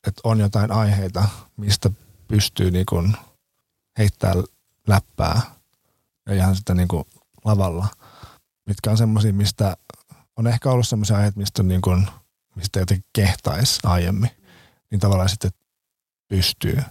että 0.06 0.20
on 0.24 0.40
jotain 0.40 0.72
aiheita, 0.72 1.28
mistä 1.56 1.90
pystyy 2.30 2.70
niin 2.70 2.86
kun 2.86 3.16
heittää 3.98 4.34
läppää 4.86 5.40
ja 6.26 6.34
ihan 6.34 6.56
sitä 6.56 6.74
niin 6.74 6.88
kun 6.88 7.04
lavalla, 7.44 7.86
mitkä 8.66 8.90
on 8.90 8.98
semmoisia, 8.98 9.32
mistä 9.32 9.76
on 10.36 10.46
ehkä 10.46 10.70
ollut 10.70 10.88
semmoisia 10.88 11.16
aiheita, 11.16 11.38
mistä, 11.38 11.62
niin 11.62 11.80
kuin, 11.80 12.06
mistä 12.54 12.78
jotenkin 12.78 13.10
kehtaisi 13.12 13.80
aiemmin, 13.84 14.30
niin 14.90 15.00
tavallaan 15.00 15.28
sitten 15.28 15.50
pystyy. 16.28 16.82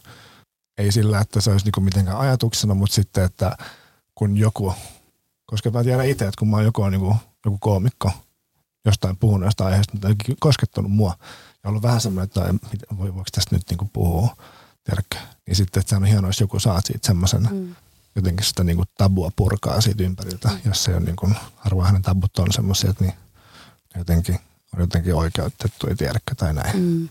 Ei 0.78 0.92
sillä, 0.92 1.22
että 1.22 1.42
se 1.42 1.52
olisi 1.52 1.66
niin 1.66 1.72
kuin 1.72 1.84
mitenkään 1.84 2.18
ajatuksena, 2.18 2.74
mutta 2.74 2.96
sitten, 2.96 3.24
että 3.24 3.58
kun 4.16 4.38
joku, 4.38 4.74
koska 5.46 5.72
mä 5.72 5.84
tiedän 5.84 6.08
itse, 6.08 6.26
että 6.26 6.40
kun 6.40 6.50
mä 6.50 6.56
oon 6.56 6.66
joku, 6.66 6.90
niin 6.90 7.02
kuin, 7.02 7.16
joku 7.46 7.58
koomikko 7.58 8.12
jostain 8.86 9.18
puhunut 9.18 9.48
jostain 9.48 9.68
aiheesta, 9.68 9.94
mutta 9.94 10.08
koskettanut 10.40 10.92
mua. 10.92 11.16
Ja 11.64 11.70
ollut 11.70 11.84
vähän 11.84 12.02
semmoinen, 12.02 12.24
että 12.24 12.54
no, 12.92 12.98
voi, 12.98 13.16
voiko 13.16 13.30
tästä 13.32 13.56
nyt 13.56 13.70
niin 13.70 13.78
kuin 13.78 13.90
puhua, 13.94 14.36
tiedätkö? 14.90 15.18
Niin 15.48 15.56
sitten, 15.56 15.80
että 15.82 15.90
se 15.90 15.96
on 15.96 16.06
hienoa, 16.06 16.30
jos 16.30 16.40
joku 16.40 16.60
saa 16.60 16.82
siitä 16.82 17.08
semmoisen 17.08 17.48
Mm. 17.52 17.76
jotenkin 18.16 18.46
sitä 18.46 18.64
niin 18.64 18.76
kuin 18.78 18.88
tabua 18.98 19.32
purkaa 19.36 19.82
siitä 19.82 20.04
ympäriltä, 20.04 20.50
jos 20.66 20.84
se 20.84 20.96
on 20.96 21.06
niin 21.06 21.16
kuin, 21.16 21.36
harvoin 21.56 21.86
hänen 21.88 22.02
tabut 22.02 22.38
on 22.40 22.54
semmoisia, 22.54 22.90
että 22.90 23.04
niin 23.04 23.14
jotenkin, 23.98 24.40
on 24.74 24.80
jotenkin 24.82 25.16
oikeutettu, 25.16 25.88
ei 25.88 25.96
tiedäkö 25.96 26.36
tai 26.38 26.54
näin. 26.54 26.78
Mm. 26.80 27.10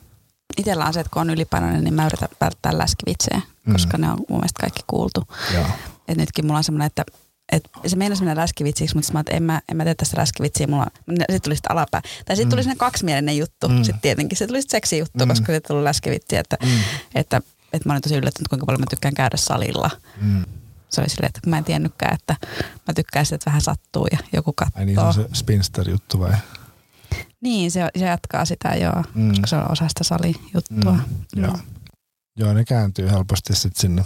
Itellä 0.57 0.87
on 0.87 0.95
se, 0.95 1.01
että 1.01 1.11
kun 1.13 1.21
on 1.23 1.31
ylipainoinen, 1.31 1.85
niin 1.85 1.95
mä 1.95 2.07
yritän 2.07 2.29
välttää 2.41 2.79
läskivitsejä, 2.79 3.41
Mm. 3.67 3.73
koska 3.73 3.99
ne 3.99 4.11
on 4.11 4.19
mun 4.29 4.39
mielestä 4.39 4.61
kaikki 4.61 4.83
kuultu. 4.87 5.25
Joo. 5.55 5.67
Et 6.09 6.19
nytkin 6.19 6.47
mulla 6.47 6.59
on 6.59 6.65
semmoinen, 6.65 6.87
että 6.87 7.05
et 7.53 7.65
se 7.87 7.97
meinasi 7.97 8.25
mennä 8.25 8.43
läskivitsiksi, 8.43 8.97
mutta 8.97 9.13
mä, 9.13 9.21
että 9.21 9.37
en 9.37 9.43
mä, 9.43 9.61
en 9.69 9.77
mä 9.77 9.85
tee 9.85 9.95
tästä 9.95 10.21
läskivitsiä. 10.21 10.67
Mulla, 10.67 10.87
sitten 11.09 11.43
tuli 11.43 11.57
sitten 11.57 11.73
alapää. 11.73 12.01
Tai 12.27 12.37
sitten 12.37 12.51
tuli 12.51 12.63
sellainen 12.63 12.79
kaksimielinen 12.79 13.37
juttu. 13.37 13.69
Mm. 13.69 13.75
Mm. 13.75 13.85
Sitten 13.85 14.01
tietenkin 14.01 14.39
se 14.39 14.47
tuli 14.47 14.63
sitten 14.63 14.77
seksi 14.77 14.99
juttu, 14.99 15.19
Mm. 15.19 15.23
mm. 15.25 15.29
koska 15.29 15.47
se 15.53 15.61
tuli 15.61 15.85
läskivitsi, 15.85 16.37
että, 16.37 16.57
Mm. 16.63 16.69
että, 17.15 17.37
että 17.37 17.41
mä 17.85 17.93
olin 17.93 18.03
tosi 18.03 18.15
yllättynyt, 18.17 18.49
kuinka 18.49 18.67
paljon 18.67 18.81
mä 18.81 18.87
tykkään 18.91 19.15
käydä 19.15 19.37
salilla. 19.37 19.91
Mm. 20.21 20.45
Se 20.89 21.01
oli 21.01 21.09
silleen, 21.09 21.29
että 21.37 21.51
mä 21.51 21.59
en 21.59 21.65
tiennytkään, 21.65 22.15
että 22.15 22.37
mä 22.89 22.95
tykkään 22.95 23.27
sitä, 23.27 23.35
että 23.35 23.47
vähän 23.51 23.61
sattuu 23.61 24.07
ja 24.13 24.19
joku 24.33 24.53
katsoo. 24.53 24.79
Ai 24.81 24.87
niin, 24.87 24.97
se 24.97 25.01
on 25.01 25.15
se 25.15 25.29
spinster-juttu 25.35 26.19
vai? 26.21 26.33
Niin, 27.41 27.71
se, 27.71 27.89
se 27.99 28.05
jatkaa 28.07 28.45
sitä 28.45 28.69
joo, 28.69 29.03
Mm. 29.15 29.23
mm. 29.23 29.29
koska 29.31 29.47
se 29.47 29.57
on 29.57 29.71
osa 29.73 29.89
sitä 29.89 30.05
salijuttua. 30.05 30.93
Mm. 31.37 31.43
Joo. 31.43 31.59
Joo, 32.37 32.53
ne 32.55 32.65
kääntyy 32.65 33.11
helposti 33.11 33.57
sitten 33.57 33.81
sinne. 33.81 34.05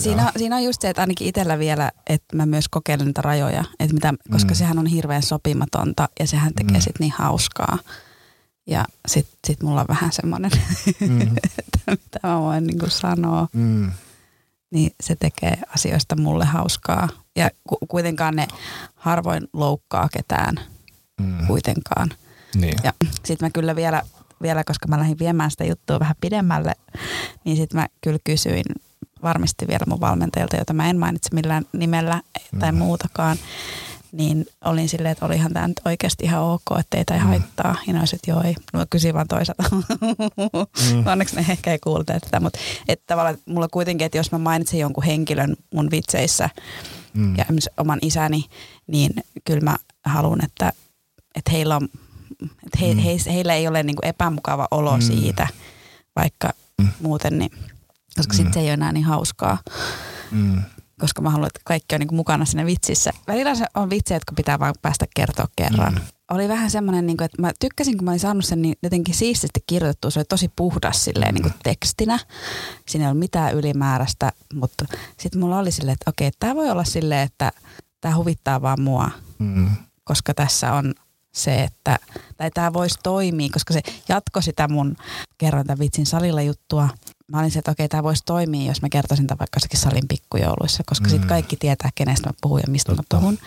Siinä, 0.00 0.22
Joo. 0.22 0.30
siinä 0.36 0.56
on 0.56 0.64
just 0.64 0.80
se, 0.82 0.88
että 0.90 1.02
ainakin 1.02 1.28
itsellä 1.28 1.58
vielä, 1.58 1.92
että 2.06 2.36
mä 2.36 2.46
myös 2.46 2.68
kokeilen 2.68 3.06
niitä 3.06 3.22
rajoja, 3.22 3.64
että 3.80 3.94
mitä, 3.94 4.14
koska 4.32 4.50
Mm. 4.50 4.54
sehän 4.56 4.78
on 4.78 4.86
hirveän 4.86 5.22
sopimatonta 5.22 6.08
ja 6.20 6.26
sehän 6.26 6.54
tekee 6.54 6.70
Mm. 6.72 6.76
mm. 6.76 6.80
sit 6.82 6.98
niin 7.00 7.12
hauskaa. 7.18 7.78
Ja 8.66 8.84
sit, 9.08 9.28
sit 9.46 9.62
mulla 9.62 9.80
on 9.80 9.86
vähän 9.88 10.12
semmoinen, 10.12 10.50
Mm. 11.00 11.20
että 11.58 11.78
mitä 11.90 12.18
mä 12.22 12.40
voin 12.40 12.66
niin 12.66 12.90
sanoa, 12.90 13.48
Mm. 13.52 13.92
niin 14.70 14.90
se 15.00 15.16
tekee 15.16 15.58
asioista 15.74 16.16
mulle 16.16 16.44
hauskaa. 16.44 17.08
Ja 17.36 17.50
ku, 17.68 17.78
kuitenkaan 17.88 18.36
ne 18.36 18.48
harvoin 18.94 19.48
loukkaa 19.52 20.08
ketään 20.08 20.54
Mm. 21.20 21.46
kuitenkaan. 21.46 22.08
Niin. 22.54 22.78
Ja 22.84 22.92
sitten 23.24 23.46
mä 23.46 23.50
kyllä 23.50 23.76
vielä, 23.76 24.02
vielä, 24.42 24.64
koska 24.64 24.88
mä 24.88 24.98
lähdin 24.98 25.18
viemään 25.18 25.50
sitä 25.50 25.64
juttua 25.64 26.00
vähän 26.00 26.16
pidemmälle, 26.20 26.72
niin 27.44 27.56
sitten 27.56 27.80
mä 27.80 27.86
kyllä 28.00 28.18
kysyin 28.24 28.64
varmasti 29.22 29.66
vielä 29.68 29.84
mun 29.88 30.00
valmentajalta, 30.00 30.56
jota 30.56 30.72
mä 30.72 30.90
en 30.90 30.98
mainitse 30.98 31.28
millään 31.34 31.64
nimellä 31.72 32.22
tai 32.60 32.72
Mhm. 32.72 32.78
muutakaan, 32.78 33.36
niin 34.12 34.46
olin 34.64 34.88
silleen, 34.88 35.12
että 35.12 35.26
olihan 35.26 35.52
tämä 35.52 35.68
nyt 35.68 35.80
oikeasti 35.84 36.24
ihan 36.24 36.42
ok, 36.42 36.62
että 36.80 36.98
ei 36.98 37.04
tämä 37.04 37.20
Mm. 37.20 37.26
haittaa. 37.26 37.76
Ja 37.86 37.92
ne 37.92 37.98
olisit, 37.98 38.20
joo 38.26 38.42
ei. 38.42 38.54
No 38.72 38.86
kysyin 38.90 39.14
vaan 39.14 39.28
toisaalta. 39.28 39.62
Mm. 40.94 41.06
Onneksi 41.06 41.36
ne 41.36 41.46
ehkä 41.50 41.72
ei 41.72 41.78
kuulte 41.78 42.20
tätä, 42.20 42.40
mutta 42.40 42.58
että 42.88 43.04
tavallaan 43.06 43.38
mulla 43.46 43.68
kuitenkin, 43.68 44.04
että 44.04 44.18
jos 44.18 44.32
mä 44.32 44.38
mainitsen 44.38 44.80
jonkun 44.80 45.04
henkilön 45.04 45.56
mun 45.74 45.90
vitseissä 45.90 46.50
Mm. 47.14 47.36
ja 47.36 47.44
oman 47.78 47.98
isäni, 48.02 48.44
niin 48.86 49.10
kyllä 49.44 49.60
mä 49.60 49.76
haluan, 50.04 50.44
että, 50.44 50.72
että 51.34 51.50
heillä 51.50 51.76
on 51.76 51.88
että 52.66 52.78
he, 52.80 52.94
Mm. 52.94 53.00
he, 53.00 53.16
heillä 53.32 53.54
ei 53.54 53.68
ole 53.68 53.82
niin 53.82 53.96
kuin 53.96 54.06
epämukava 54.08 54.68
olo 54.70 54.96
Mm. 54.96 55.00
siitä, 55.02 55.48
vaikka 56.16 56.50
Mm. 56.82 56.88
muuten, 57.00 57.38
niin, 57.38 57.50
koska 58.16 58.32
mm. 58.32 58.36
sitten 58.36 58.52
se 58.54 58.60
ei 58.60 58.66
ole 58.66 58.72
enää 58.72 58.92
niin 58.92 59.04
hauskaa, 59.04 59.58
Mm. 60.30 60.62
Koska 61.00 61.22
mä 61.22 61.30
haluan, 61.30 61.46
että 61.46 61.60
kaikki 61.64 61.94
on 61.94 61.98
niin 62.00 62.08
kuin 62.08 62.16
mukana 62.16 62.44
siinä 62.44 62.66
vitsissä. 62.66 63.10
Välillä 63.28 63.54
se 63.54 63.64
on 63.74 63.90
vitsejä, 63.90 64.16
jotka 64.16 64.32
pitää 64.36 64.58
vaan 64.58 64.74
päästä 64.82 65.06
kertoa 65.16 65.46
kerran. 65.56 65.92
Mm. 65.94 66.00
Oli 66.30 66.48
vähän 66.48 66.70
semmoinen, 66.70 67.06
niin 67.06 67.16
kuin, 67.16 67.24
että 67.24 67.42
mä 67.42 67.52
tykkäsin, 67.60 67.96
kun 67.96 68.04
mä 68.04 68.10
olin 68.10 68.20
saanut 68.20 68.44
sen 68.44 68.62
niin 68.62 68.74
jotenkin 68.82 69.14
siististi 69.14 69.60
kirjoitettua. 69.66 70.10
Se 70.10 70.18
oli 70.18 70.24
tosi 70.28 70.50
puhdas 70.56 71.04
silleen, 71.04 71.30
Mm. 71.30 71.34
niin 71.34 71.42
kuin 71.42 71.54
tekstinä. 71.62 72.18
Siinä 72.88 73.04
ei 73.04 73.08
ollut 73.08 73.18
mitään 73.18 73.54
ylimääräistä, 73.54 74.32
mutta 74.54 74.84
sitten 75.20 75.40
mulla 75.40 75.58
oli 75.58 75.70
silleen, 75.72 75.92
että 75.92 76.10
okei, 76.10 76.30
tämä 76.38 76.54
voi 76.54 76.70
olla 76.70 76.84
silleen, 76.84 77.22
että 77.22 77.52
tämä 78.00 78.16
huvittaa 78.16 78.62
vaan 78.62 78.80
mua 78.80 79.10
Mm. 79.38 79.70
koska 80.04 80.34
tässä 80.34 80.72
on 80.72 80.94
se, 81.34 81.62
että, 81.62 81.98
tai 82.36 82.50
tämä 82.50 82.72
voisi 82.72 82.98
toimia, 83.02 83.48
koska 83.52 83.72
se 83.74 83.80
jatko 84.08 84.40
sitä 84.40 84.68
mun 84.68 84.96
kerron 85.38 85.66
tämän 85.66 85.78
vitsin 85.78 86.06
salilla 86.06 86.42
juttua. 86.42 86.88
Mä 87.32 87.38
olin 87.38 87.50
se, 87.50 87.58
että 87.58 87.70
okei, 87.70 87.88
tämä 87.88 88.02
voisi 88.02 88.22
toimia, 88.26 88.68
jos 88.70 88.82
mä 88.82 88.88
kertoisin 88.88 89.26
tämän 89.26 89.38
vaikka 89.38 89.56
jossakin 89.56 89.80
salin 89.80 90.08
pikkujouluissa, 90.08 90.82
koska 90.86 91.04
Mm. 91.06 91.10
sitten 91.10 91.28
kaikki 91.28 91.56
tietää, 91.56 91.90
kenestä 91.94 92.28
mä 92.28 92.32
puhun 92.40 92.60
ja 92.60 92.70
mistä 92.72 92.94
Totta. 92.94 93.16
mä 93.16 93.20
puhun. 93.20 93.38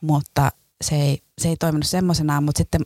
Mutta 0.00 0.52
se 0.84 0.96
ei, 0.96 1.22
se 1.40 1.48
ei 1.48 1.56
toiminut 1.56 1.86
semmoisenaan, 1.86 2.44
mutta 2.44 2.58
sitten 2.58 2.80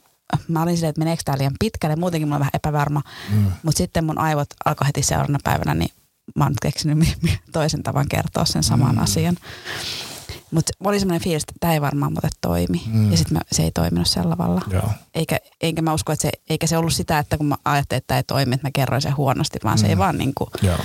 mä 0.48 0.62
olin 0.62 0.76
silleen, 0.76 0.90
että 0.90 0.98
meneekö 0.98 1.22
tämä 1.24 1.38
liian 1.38 1.52
pitkälle. 1.60 1.96
Muutenkin 1.96 2.28
mä 2.28 2.34
olen 2.34 2.40
vähän 2.40 2.50
epävarma, 2.54 3.02
Mm. 3.30 3.52
mutta 3.62 3.78
sitten 3.78 4.04
mun 4.04 4.18
aivot 4.18 4.48
alkoi 4.64 4.86
heti 4.86 5.02
seuraavana 5.02 5.38
päivänä, 5.44 5.74
niin 5.74 5.90
mä 6.34 6.44
oon 6.44 6.52
nyt 6.52 6.60
keksinyt 6.62 7.08
toisen 7.52 7.82
tavan 7.82 8.08
kertoa 8.08 8.44
sen 8.44 8.62
saman 8.62 8.94
mm. 8.96 9.02
asian. 9.02 9.36
Mutta 10.56 10.72
oli 10.84 10.98
semmoinen 11.00 11.22
fiilis, 11.24 11.42
että 11.42 11.52
tämä 11.60 11.72
ei 11.72 11.80
varmaan 11.80 12.12
muuten 12.12 12.30
toimi. 12.40 12.82
Mm. 12.86 13.10
Ja 13.10 13.16
sitten 13.16 13.38
se 13.52 13.62
ei 13.62 13.70
toiminut 13.70 14.08
sillä 14.08 14.36
tavalla. 14.36 14.60
Joo. 14.70 14.90
Eikä, 15.14 15.38
eikä 15.60 15.82
mä 15.82 15.94
usko, 15.94 16.12
että 16.12 16.22
se, 16.22 16.30
eikä 16.50 16.66
se 16.66 16.78
ollut 16.78 16.92
sitä, 16.92 17.18
että 17.18 17.36
kun 17.36 17.46
mä 17.46 17.56
ajattelin, 17.64 17.98
että 17.98 18.06
tämä 18.06 18.18
ei 18.18 18.22
toimi, 18.24 18.54
että 18.54 18.66
mä 18.66 18.70
kerroin 18.74 19.02
sen 19.02 19.16
huonosti, 19.16 19.58
vaan 19.64 19.76
mm. 19.78 19.80
se 19.80 19.86
ei 19.86 19.94
Mm. 19.94 19.98
vaan 19.98 20.18
niin 20.18 20.32
kuin, 20.34 20.50
Joo. 20.62 20.78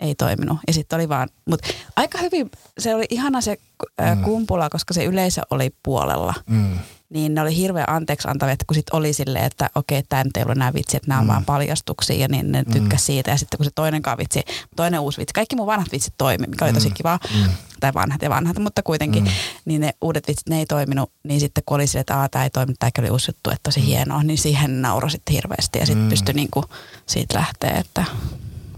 Ei 0.00 0.14
toiminut. 0.14 0.58
Ja 0.66 0.72
sitten 0.72 0.96
oli 0.96 1.08
vaan, 1.08 1.28
mutta 1.50 1.68
aika 1.96 2.18
hyvin, 2.18 2.50
se 2.78 2.94
oli 2.94 3.04
ihana 3.10 3.40
se 3.40 3.56
äh, 4.00 4.16
Mm. 4.18 4.22
kumpula, 4.24 4.70
koska 4.70 4.94
se 4.94 5.04
yleisö 5.04 5.42
oli 5.50 5.70
puolella. 5.82 6.34
Mm. 6.46 6.78
Niin 7.10 7.34
ne 7.34 7.40
oli 7.40 7.56
hirveän 7.56 7.90
anteeksi 7.90 8.28
antavia, 8.28 8.52
että 8.52 8.64
kun 8.68 8.74
sitten 8.74 8.96
oli 8.96 9.12
silleen, 9.12 9.44
että 9.44 9.70
okei, 9.74 10.02
tämä 10.08 10.24
nyt 10.24 10.36
ei 10.36 10.42
ollut 10.42 10.56
nämä 10.58 10.74
vitsi, 10.74 10.96
että 10.96 11.08
nämä 11.08 11.18
on 11.20 11.26
Mm. 11.26 11.28
vaan 11.28 11.44
paljastuksia 11.44 12.16
ja 12.16 12.28
niin 12.28 12.52
ne 12.52 12.62
Mm. 12.62 12.72
tykkäsi 12.72 13.04
siitä. 13.04 13.30
Ja 13.30 13.36
sitten 13.38 13.58
kun 13.58 13.64
se 13.64 13.70
toinenkaan 13.74 14.18
vitsi, 14.18 14.42
toinen 14.76 15.00
uusi 15.00 15.18
vitsi, 15.18 15.32
kaikki 15.34 15.56
mun 15.56 15.66
vanhat 15.66 15.92
vitsit 15.92 16.14
toimi, 16.18 16.46
mikä 16.46 16.64
oli 16.64 16.72
tosi 16.72 16.88
Mm. 16.88 16.94
kiva. 16.94 17.18
Mm. 17.34 17.50
Tai 17.80 17.94
vanhat 17.94 18.22
ja 18.22 18.30
vanhat, 18.30 18.58
mutta 18.58 18.82
kuitenkin. 18.82 19.24
Mm. 19.24 19.30
Niin 19.64 19.80
ne 19.80 19.94
uudet 20.02 20.28
vitsit, 20.28 20.48
ne 20.48 20.58
ei 20.58 20.66
toiminut. 20.66 21.10
Niin 21.24 21.40
sitten 21.40 21.62
kun 21.66 21.74
oli 21.74 21.86
silleen, 21.86 22.00
että 22.00 22.28
tämä 22.30 22.44
ei 22.44 22.50
toiminut, 22.50 22.78
tämäkin 22.78 23.04
oli 23.04 23.10
uusi 23.10 23.28
juttu, 23.30 23.50
että 23.50 23.60
tosi 23.62 23.86
hienoa, 23.86 24.22
niin 24.22 24.38
siihen 24.38 24.82
nauroi 24.82 25.10
sitten 25.10 25.34
hirveästi. 25.34 25.78
Ja 25.78 25.86
sitten 25.86 26.04
Mm. 26.04 26.08
pystyi 26.10 26.34
niinku 26.34 26.64
siitä 27.06 27.38
lähteä, 27.38 27.70
että 27.70 28.04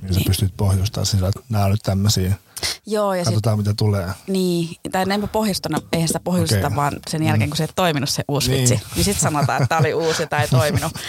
Niin 0.07 0.15
sä 0.15 0.21
Niin. 0.21 0.27
pystyt 0.27 0.53
pohjustamaan 0.57 1.07
sillä, 1.07 1.29
että 1.29 1.41
nämä 1.49 1.65
on 1.65 1.71
nyt 1.71 1.83
tämmöisiä. 1.83 2.35
joo. 2.87 3.15
Ja 3.15 3.25
Katsotaan 3.25 3.59
mitä 3.59 3.75
tulee. 3.77 4.07
Niin, 4.27 4.69
tai 4.93 5.05
enpä 5.11 5.27
pohjustana, 5.27 5.79
eihän 5.93 6.09
sitä 6.09 6.21
pohjusteta, 6.21 6.67
Okei. 6.67 6.77
vaan 6.77 6.93
sen 7.11 7.23
jälkeen, 7.23 7.51
kun 7.51 7.57
se 7.57 7.65
ei 7.65 7.69
toiminut 7.77 8.09
se 8.11 8.23
uusi 8.29 8.51
Niin. 8.51 8.59
niin. 8.65 8.71
vitsi, 8.71 8.87
niin 8.95 9.05
sitten 9.05 9.23
sanotaan, 9.23 9.63
että 9.63 9.69
tämä 9.69 9.79
oli 9.79 9.95
uusi 9.95 10.23
ja 10.23 10.27
tämä 10.27 10.43
ei 10.43 10.49
toiminut. 10.49 10.93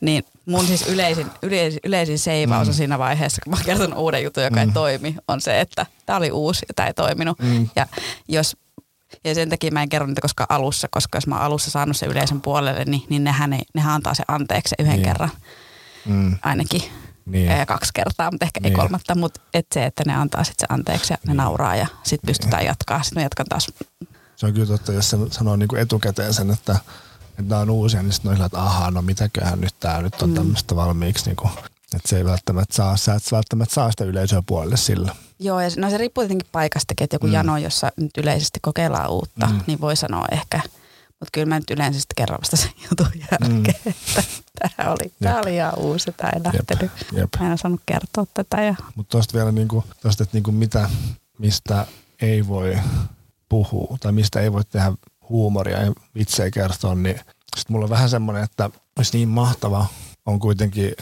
Niin 0.00 0.24
mun 0.46 0.66
siis 0.66 0.86
yleisin, 0.88 1.26
yleisin, 1.42 1.80
yleisin 1.84 2.18
seivaus 2.18 2.68
on 2.68 2.74
Mm. 2.74 2.76
siinä 2.76 2.98
vaiheessa, 2.98 3.40
kun 3.44 3.50
mä 3.50 3.56
oon 3.56 3.64
kertonut 3.64 3.98
uuden 3.98 4.22
jutun, 4.22 4.42
joka 4.44 4.56
Mm. 4.56 4.62
ei 4.62 4.68
toimi, 4.74 5.16
on 5.28 5.40
se, 5.40 5.60
että 5.60 5.86
tämä 6.06 6.16
oli 6.16 6.30
uusi 6.30 6.66
ja 6.68 6.74
tämä 6.74 6.86
ei 6.86 6.94
toiminut. 6.94 7.38
Mm. 7.38 7.68
Ja 7.76 7.86
jos 8.28 8.56
ja 9.24 9.34
sen 9.34 9.50
takia 9.50 9.70
mä 9.70 9.82
en 9.82 9.88
kerro 9.88 10.06
niitä 10.06 10.20
koska 10.20 10.46
alussa, 10.48 10.88
koska 10.90 11.16
jos 11.16 11.26
mä 11.26 11.34
oon 11.34 11.44
alussa 11.44 11.70
saanut 11.70 11.96
sen 11.96 12.08
yleisön 12.10 12.40
puolelle, 12.40 12.84
niin, 12.84 13.02
niin 13.08 13.24
nehän, 13.24 13.52
ei, 13.52 13.62
nehän 13.74 13.94
antaa 13.94 14.14
se 14.14 14.22
anteeksi 14.28 14.74
yhden 14.78 14.94
Niin. 14.94 15.04
kerran 15.08 15.30
Mm. 16.04 16.38
ainakin. 16.42 16.82
Niin. 17.26 17.66
Kaksi 17.66 17.90
kertaa, 17.94 18.30
mutta 18.30 18.44
ehkä 18.44 18.60
Niin. 18.60 18.72
ei 18.72 18.76
kolmatta, 18.76 19.14
mutta 19.14 19.40
et 19.54 19.66
se, 19.74 19.86
että 19.86 20.02
ne 20.06 20.14
antaa 20.14 20.44
sitten 20.44 20.66
se 20.68 20.74
anteeksi 20.74 21.12
ja 21.12 21.16
ne 21.16 21.30
Niin. 21.30 21.36
nauraa 21.36 21.76
ja 21.76 21.86
sitten 22.02 22.26
pystytään 22.26 22.64
jatkaa. 22.64 23.02
Sitten 23.02 23.20
mä 23.20 23.24
jatkan 23.24 23.46
taas 23.46 23.70
Se 24.36 24.46
on 24.46 24.52
kyllä 24.52 24.66
totta, 24.66 24.92
jos 24.92 25.10
se 25.10 25.16
sanoo 25.30 25.56
niin 25.56 25.68
kuin 25.68 25.80
etukäteen 25.80 26.34
sen, 26.34 26.50
että 26.50 26.76
että 27.38 27.42
nämä 27.42 27.60
on 27.60 27.70
uusia, 27.70 28.02
niin 28.02 28.12
sitten 28.12 28.30
on 28.30 28.36
sillä, 28.36 28.46
että 28.46 28.62
ahaa, 28.62 28.90
no 28.90 29.02
mitäköhän 29.02 29.60
nyt 29.60 29.74
tämä 29.80 30.02
nyt 30.02 30.22
on 30.22 30.28
mm. 30.28 30.34
tämmöistä 30.34 30.76
valmiiksi. 30.76 31.26
Niin 31.26 31.36
kuin, 31.36 31.50
että 31.94 32.08
se 32.08 32.16
ei 32.16 32.24
välttämättä 32.24 32.74
saa, 32.74 32.96
sä 32.96 33.14
et 33.14 33.32
välttämättä 33.32 33.74
saa 33.74 33.90
sitä 33.90 34.04
yleisöä 34.04 34.42
puolelle 34.46 34.76
sillä. 34.76 35.14
Joo, 35.38 35.60
ja 35.60 35.68
no 35.76 35.90
se 35.90 35.98
riippuu 35.98 36.24
tietenkin 36.24 36.48
paikastakin, 36.52 37.04
että 37.04 37.14
joku 37.14 37.26
mm. 37.26 37.32
jano, 37.32 37.58
jossa 37.58 37.92
nyt 37.96 38.10
yleisesti 38.18 38.58
kokeillaan 38.62 39.10
uutta, 39.10 39.46
mm. 39.46 39.60
niin 39.66 39.80
voi 39.80 39.96
sanoa 39.96 40.24
ehkä– 40.32 40.60
mutta 41.22 41.30
kyllä 41.32 41.46
mä 41.46 41.58
nyt 41.58 41.70
yleensä 41.70 42.00
sitten 42.00 42.14
kerron 42.16 42.38
vasta 42.40 42.56
sen 42.56 42.70
jutun 42.90 43.06
jälkeen, 43.14 43.80
mm. 43.84 43.90
että 43.90 44.22
tämä 44.76 44.90
oli, 44.90 45.12
tämä 45.22 45.40
oli 45.40 45.54
ihan 45.54 45.78
uusi, 45.78 46.12
tämä 46.16 46.30
ei 46.30 46.42
lähtenyt. 46.44 46.92
Jep. 46.98 47.12
Jep. 47.12 47.28
Mä 47.40 47.46
en 47.46 47.52
osannut 47.52 47.80
kertoa 47.86 48.26
tätä. 48.34 48.62
Ja... 48.62 48.74
Mutta 48.94 49.10
tuosta 49.10 49.34
vielä, 49.34 49.52
niinku, 49.52 49.84
tosta, 50.02 50.22
että 50.22 50.36
niinku 50.36 50.52
mitä, 50.52 50.90
mistä 51.38 51.86
ei 52.22 52.46
voi 52.46 52.78
puhua 53.48 53.96
tai 54.00 54.12
mistä 54.12 54.40
ei 54.40 54.52
voi 54.52 54.64
tehdä 54.64 54.92
huumoria 55.28 55.82
ja 55.82 55.92
vitsejä 56.14 56.50
kertoa, 56.50 56.94
niin 56.94 57.16
sitten 57.56 57.74
mulla 57.74 57.84
on 57.84 57.90
vähän 57.90 58.10
semmoinen, 58.10 58.44
että 58.44 58.70
olisi 58.98 59.16
niin 59.16 59.28
mahtava 59.28 59.86
on 60.26 60.38
kuitenkin 60.38 60.92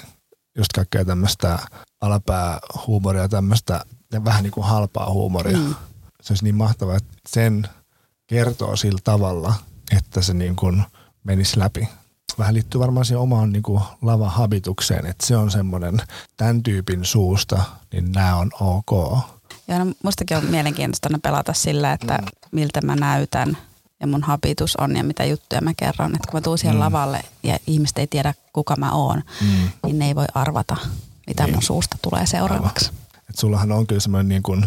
just 0.57 0.73
kaikkea 0.75 1.05
tämmöistä 1.05 1.59
alapäähuumoria, 2.01 3.29
tämmöistä 3.29 3.85
ja 4.12 4.25
vähän 4.25 4.42
niin 4.42 4.53
kuin 4.53 4.66
halpaa 4.66 5.11
huumoria. 5.12 5.59
Mm. 5.59 5.75
Se 6.23 6.33
olisi 6.33 6.44
niin 6.44 6.57
mahtavaa, 6.57 6.96
että 6.96 7.12
sen 7.29 7.68
kertoo 8.27 8.77
sillä 8.77 9.01
tavalla– 9.05 9.55
että 9.96 10.23
se 10.23 10.35
niin 10.35 10.57
kuin 10.57 10.83
menisi 11.25 11.59
läpi. 11.59 11.88
Vähän 12.40 12.55
liittyy 12.55 12.81
varmaan 12.81 13.07
siihen 13.07 13.20
omaan 13.20 13.53
niin 13.53 13.62
kuin 13.62 13.83
lavahabitukseen, 14.03 15.07
että 15.07 15.26
se 15.26 15.37
on 15.37 15.50
semmoinen 15.50 15.98
tämän 16.37 16.62
tyypin 16.62 17.05
suusta, 17.05 17.62
niin 17.92 18.12
nämä 18.12 18.37
on 18.37 18.50
ok. 18.61 19.18
Ja 19.68 19.85
no, 19.85 19.92
mustakin 20.03 20.37
on 20.37 20.44
mielenkiintoista 20.44 21.09
pelata 21.22 21.53
sillä, 21.53 21.92
että 21.92 22.18
mm. 22.18 22.26
miltä 22.53 22.81
mä 22.81 22.96
näytän 22.96 23.57
ja 24.00 24.07
mun 24.07 24.22
habitus 24.22 24.76
on 24.76 24.96
ja 24.96 25.05
mitä 25.05 25.24
juttuja 25.24 25.61
mä 25.61 25.72
kerron. 25.76 26.14
Että 26.14 26.31
kun 26.31 26.37
mä 26.37 26.40
tuun 26.40 26.59
siihen 26.59 26.76
mm. 26.76 26.81
lavalle 26.81 27.20
ja 27.42 27.59
ihmiset 27.66 27.98
ei 27.98 28.07
tiedä 28.07 28.35
kuka 28.53 28.76
mä 28.76 28.92
oon, 28.92 29.22
mm. 29.40 29.70
niin 29.87 29.98
ne 29.98 30.07
ei 30.07 30.14
voi 30.14 30.26
arvata, 30.35 30.76
mitä 31.26 31.44
niin. 31.44 31.55
mun 31.55 31.62
suusta 31.62 31.96
tulee 32.03 32.26
seuraavaksi. 32.26 32.90
Et 33.31 33.38
sullahan 33.38 33.72
on 33.72 33.87
kyllä 33.87 34.00
semmoinen 34.00 34.29
niin 34.29 34.42
kuin, 34.42 34.66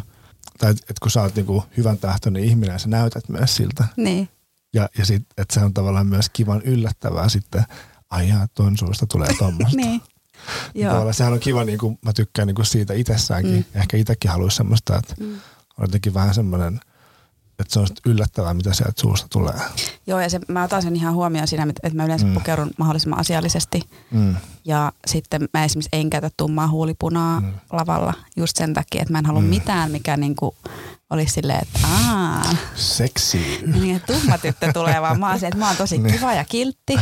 tai 0.57 0.71
että 0.71 0.93
kun 1.01 1.11
sä 1.11 1.21
oot 1.21 1.35
niin 1.35 1.45
kuin 1.45 1.63
hyvän 1.77 1.97
tahtoinen 1.97 2.43
ihminen, 2.43 2.79
sä 2.79 2.87
näytät 2.87 3.29
myös 3.29 3.55
siltä. 3.55 3.83
Niin. 3.97 4.29
Ja, 4.73 4.89
ja 4.97 5.05
sitten, 5.05 5.33
että 5.37 5.53
se 5.53 5.59
on 5.59 5.73
tavallaan 5.73 6.07
myös 6.07 6.29
kivan 6.29 6.61
yllättävää 6.61 7.29
sitten, 7.29 7.63
ai 8.09 8.29
jaa, 8.29 8.47
ton 8.47 8.77
suusta 8.77 9.07
tulee 9.07 9.29
tuommoista. 9.39 9.77
niin. 9.77 10.01
Joo. 10.75 10.91
Tavallaan 10.91 11.13
sehän 11.13 11.33
on 11.33 11.39
kiva, 11.39 11.63
niin 11.63 11.79
kuin, 11.79 11.99
mä 12.01 12.13
tykkään 12.13 12.47
niin 12.47 12.55
kuin 12.55 12.65
siitä 12.65 12.93
itsessäänkin. 12.93 13.55
Mm. 13.73 13.81
Ehkä 13.81 13.97
itsekin 13.97 14.31
haluaisi 14.31 14.57
semmoista, 14.57 14.97
että 14.97 15.15
mm. 15.19 15.33
on 15.77 15.83
jotenkin 15.83 16.13
vähän 16.13 16.33
semmoinen– 16.33 16.79
että 17.59 17.73
se 17.73 17.79
on 17.79 17.87
yllättävää, 18.05 18.53
mitä 18.53 18.73
sieltä 18.73 19.01
suusta 19.01 19.27
tulee. 19.29 19.59
Joo, 20.07 20.19
ja 20.19 20.29
se, 20.29 20.39
mä 20.47 20.63
otan 20.63 20.81
sen 20.81 20.95
ihan 20.95 21.13
huomioon 21.13 21.47
siinä, 21.47 21.67
että 21.83 21.97
mä 21.97 22.05
yleensä 22.05 22.25
mm. 22.25 22.33
pukeudun 22.33 22.71
mahdollisimman 22.77 23.19
asiallisesti. 23.19 23.81
Mm. 24.11 24.35
Ja 24.65 24.91
sitten 25.07 25.49
mä 25.53 25.63
esimerkiksi 25.63 25.89
en 25.93 26.09
käytä 26.09 26.29
tummaa 26.37 26.67
huulipunaa 26.67 27.39
mm. 27.39 27.53
lavalla 27.71 28.13
just 28.37 28.57
sen 28.57 28.73
takia, 28.73 29.01
että 29.01 29.11
mä 29.11 29.19
en 29.19 29.25
halua 29.25 29.41
mm. 29.41 29.47
mitään, 29.47 29.91
mikä 29.91 30.17
niinku 30.17 30.55
olisi 31.13 31.33
silleen, 31.33 31.59
että 31.61 31.79
aah. 31.87 32.55
Seksi. 32.75 33.59
Niin, 33.73 33.95
että 33.95 34.13
tumma 34.13 34.37
tyttö 34.37 34.73
tulee, 34.73 35.01
vaan 35.01 35.19
mä 35.19 35.27
oon 35.29 35.35
että 35.35 35.57
mä 35.57 35.67
oon 35.67 35.77
tosi 35.77 35.97
niin. 35.97 36.15
kiva 36.15 36.33
ja 36.33 36.45
kiltti. 36.45 36.95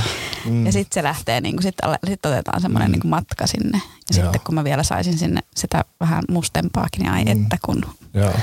Mm. 0.45 0.65
Ja 0.65 0.71
sitten 0.71 0.93
se 0.93 1.03
lähtee, 1.03 1.41
niin 1.41 1.61
sitten 1.61 1.89
sit 2.07 2.25
otetaan 2.25 2.61
semmoinen 2.61 2.91
mm. 2.91 2.91
niin 2.91 3.09
matka 3.09 3.47
sinne. 3.47 3.81
Ja 4.09 4.17
Joo. 4.17 4.23
sitten 4.23 4.41
kun 4.45 4.55
mä 4.55 4.63
vielä 4.63 4.83
saisin 4.83 5.17
sinne 5.17 5.41
sitä 5.55 5.85
vähän 5.99 6.23
mustempaakin, 6.29 6.99
niin 6.99 7.11
ai 7.11 7.25
mm. 7.25 7.31
että 7.31 7.57
kun 7.65 7.85
Joo. 8.13 8.33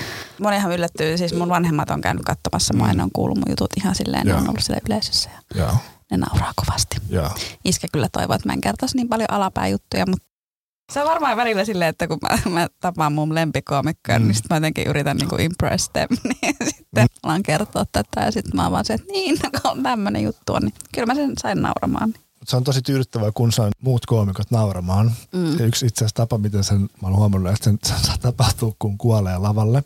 Monihan 0.40 0.72
yllättyy, 0.72 1.18
siis 1.18 1.34
mun 1.34 1.48
vanhemmat 1.48 1.90
on 1.90 2.00
käynyt 2.00 2.24
katsomassa 2.24 2.74
mm. 2.74 2.96
ne 2.96 3.02
on 3.02 3.10
kuullut 3.12 3.38
mun 3.38 3.50
jutut 3.50 3.70
ihan 3.76 3.94
silleen, 3.94 4.26
ne 4.26 4.34
on 4.34 4.48
ollut 4.48 4.62
sille 4.62 4.80
yleisössä 4.88 5.30
ja 5.30 5.60
Joo. 5.60 5.76
ne 6.10 6.16
nauraa 6.16 6.52
kovasti. 6.56 6.96
Joo. 7.08 7.30
Iskä 7.64 7.88
kyllä 7.92 8.08
toivoo, 8.12 8.34
että 8.34 8.48
mä 8.48 8.52
en 8.52 8.60
kertoisi 8.60 8.96
niin 8.96 9.08
paljon 9.08 9.30
alapääjuttuja, 9.30 10.06
mutta 10.06 10.27
se 10.92 11.00
on 11.00 11.06
varmaan 11.06 11.36
välillä 11.36 11.64
silleen, 11.64 11.88
että 11.88 12.08
kun 12.08 12.18
mä, 12.22 12.50
mä 12.50 12.66
tapaan 12.80 13.12
mun 13.12 13.34
lempikoomikkoja, 13.34 14.18
mm. 14.18 14.26
niin 14.26 14.34
sitten 14.34 14.54
mä 14.54 14.56
jotenkin 14.56 14.86
yritän 14.86 15.16
niinku 15.16 15.36
impress 15.36 15.90
them, 15.90 16.08
niin 16.42 16.56
sitten 16.64 17.04
mm. 17.04 17.18
alan 17.22 17.42
kertoa 17.42 17.84
tätä 17.92 18.20
ja 18.20 18.32
sitten 18.32 18.52
mä 18.56 18.62
oon 18.62 18.72
vaan 18.72 18.84
se, 18.84 18.94
että 18.94 19.12
niin, 19.12 19.38
kun 19.62 19.82
tämmöinen 19.82 20.22
juttu 20.22 20.54
on, 20.54 20.62
niin 20.62 20.74
kyllä 20.94 21.06
mä 21.06 21.14
sen 21.14 21.32
sain 21.38 21.62
nauramaan. 21.62 22.10
Niin 22.10 22.27
se 22.48 22.56
on 22.56 22.64
tosi 22.64 22.82
tyydyttävää, 22.82 23.30
kun 23.34 23.52
saan 23.52 23.72
muut 23.80 24.06
koomikot 24.06 24.50
nauramaan. 24.50 25.12
Mm. 25.32 25.58
Ja 25.58 25.66
yksi 25.66 25.86
itse 25.86 26.04
asiassa 26.04 26.16
tapa, 26.16 26.38
miten 26.38 26.64
sen, 26.64 26.80
mä 26.80 27.08
olen 27.08 27.16
huomannut, 27.16 27.52
että 27.52 27.64
sen, 27.64 27.78
saa 27.84 28.18
tapahtua, 28.18 28.72
kun 28.78 28.98
kuolee 28.98 29.38
lavalle 29.38 29.84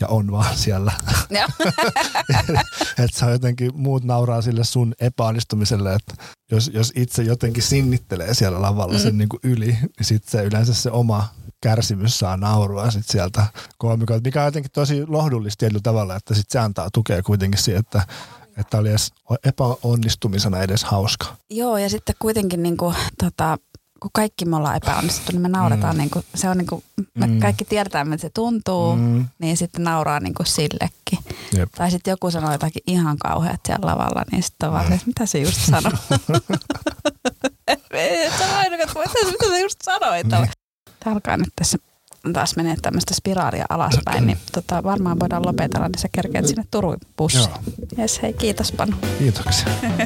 ja 0.00 0.08
on 0.08 0.30
vaan 0.30 0.56
siellä. 0.56 0.92
että 3.04 3.18
saa 3.18 3.30
jotenkin, 3.30 3.70
muut 3.74 4.04
nauraa 4.04 4.42
sille 4.42 4.64
sun 4.64 4.94
epäonnistumiselle, 5.00 5.94
että 5.94 6.14
jos, 6.50 6.70
jos 6.74 6.92
itse 6.96 7.22
jotenkin 7.22 7.62
sinnittelee 7.62 8.34
siellä 8.34 8.62
lavalla 8.62 8.94
mm. 8.94 9.00
sen 9.00 9.18
niin 9.18 9.28
kuin 9.28 9.40
yli, 9.42 9.66
niin 9.66 9.88
sitten 10.02 10.30
se 10.30 10.44
yleensä 10.44 10.74
se 10.74 10.90
oma 10.90 11.28
kärsimys 11.60 12.18
saa 12.18 12.36
naurua 12.36 12.90
sit 12.90 13.08
sieltä 13.08 13.46
koomikoilta, 13.78 14.28
mikä 14.28 14.40
on 14.40 14.46
jotenkin 14.46 14.72
tosi 14.72 15.06
lohdullista 15.06 15.58
tietyllä 15.58 15.80
tavalla, 15.82 16.16
että 16.16 16.34
sit 16.34 16.50
se 16.50 16.58
antaa 16.58 16.88
tukea 16.92 17.22
kuitenkin 17.22 17.62
siihen, 17.62 17.80
että 17.80 18.02
että 18.58 18.78
oli 18.78 18.88
edes 18.88 19.12
epäonnistumisena 19.44 20.62
edes 20.62 20.84
hauska. 20.84 21.26
Joo, 21.50 21.78
ja 21.78 21.90
sitten 21.90 22.14
kuitenkin 22.18 22.62
niin 22.62 22.76
kuin, 22.76 22.94
tota, 23.24 23.58
kun 24.00 24.10
kaikki 24.14 24.44
me 24.44 24.56
ollaan 24.56 24.76
epäonnistuttu, 24.76 25.32
niin 25.32 25.42
me 25.42 25.48
nauretaan, 25.48 25.94
mm. 25.94 25.98
niin 25.98 26.10
kuin, 26.10 26.24
se 26.34 26.48
on 26.48 26.58
niin 26.58 26.66
kuin, 26.66 26.84
me 27.14 27.26
mm. 27.26 27.40
kaikki 27.40 27.64
tiedetään, 27.64 28.12
että 28.12 28.22
se 28.22 28.30
tuntuu, 28.34 28.96
mm. 28.96 29.26
niin 29.38 29.56
sitten 29.56 29.84
nauraa 29.84 30.20
niin 30.20 30.34
kuin 30.34 30.46
sillekin. 30.46 31.18
Jep. 31.56 31.72
Tai 31.72 31.90
sitten 31.90 32.10
joku 32.10 32.30
sanoo 32.30 32.52
jotakin 32.52 32.82
ihan 32.86 33.18
kauheat 33.18 33.60
siellä 33.66 33.86
lavalla, 33.86 34.22
niin 34.32 34.42
sitten 34.42 34.68
on 34.68 34.74
vaan, 34.74 34.92
että 34.92 35.06
mitä 35.06 35.26
se 35.26 35.38
just 35.38 35.60
sanoi. 35.60 35.92
mitä 39.32 39.46
se 39.46 39.60
just 39.60 39.78
sanoi? 39.82 40.24
Tämä 40.24 40.46
alkaa 41.06 41.36
nyt 41.36 41.52
tässä 41.56 41.78
taas 42.32 42.56
menee 42.56 42.76
tämmöistä 42.82 43.14
spiraalia 43.14 43.64
alaspäin, 43.68 44.26
niin 44.26 44.38
tota, 44.54 44.82
varmaan 44.82 45.20
voidaan 45.20 45.46
lopetella, 45.46 45.88
niin 45.88 45.98
sä 45.98 46.08
kerkeät 46.12 46.46
sinne 46.46 46.64
Turun 46.70 46.96
bussiin. 47.16 47.48
Jes, 47.96 48.22
hei, 48.22 48.32
kiitos 48.32 48.72
Panu. 48.72 48.96
Kiitoksia. 49.18 49.68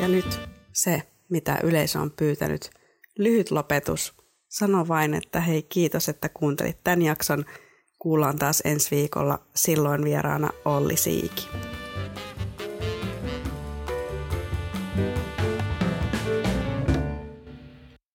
ja 0.00 0.08
nyt 0.08 0.40
se, 0.72 1.02
mitä 1.30 1.58
yleisö 1.62 2.00
on 2.00 2.10
pyytänyt. 2.10 2.70
Lyhyt 3.18 3.50
lopetus. 3.50 4.14
Sano 4.48 4.88
vain, 4.88 5.14
että 5.14 5.40
hei 5.40 5.62
kiitos, 5.62 6.08
että 6.08 6.28
kuuntelit 6.28 6.78
tämän 6.84 7.02
jakson. 7.02 7.44
Kuullaan 7.98 8.38
taas 8.38 8.62
ensi 8.64 8.90
viikolla. 8.90 9.38
Silloin 9.54 10.04
vieraana 10.04 10.50
Olli 10.64 10.96
Siiki. 10.96 11.48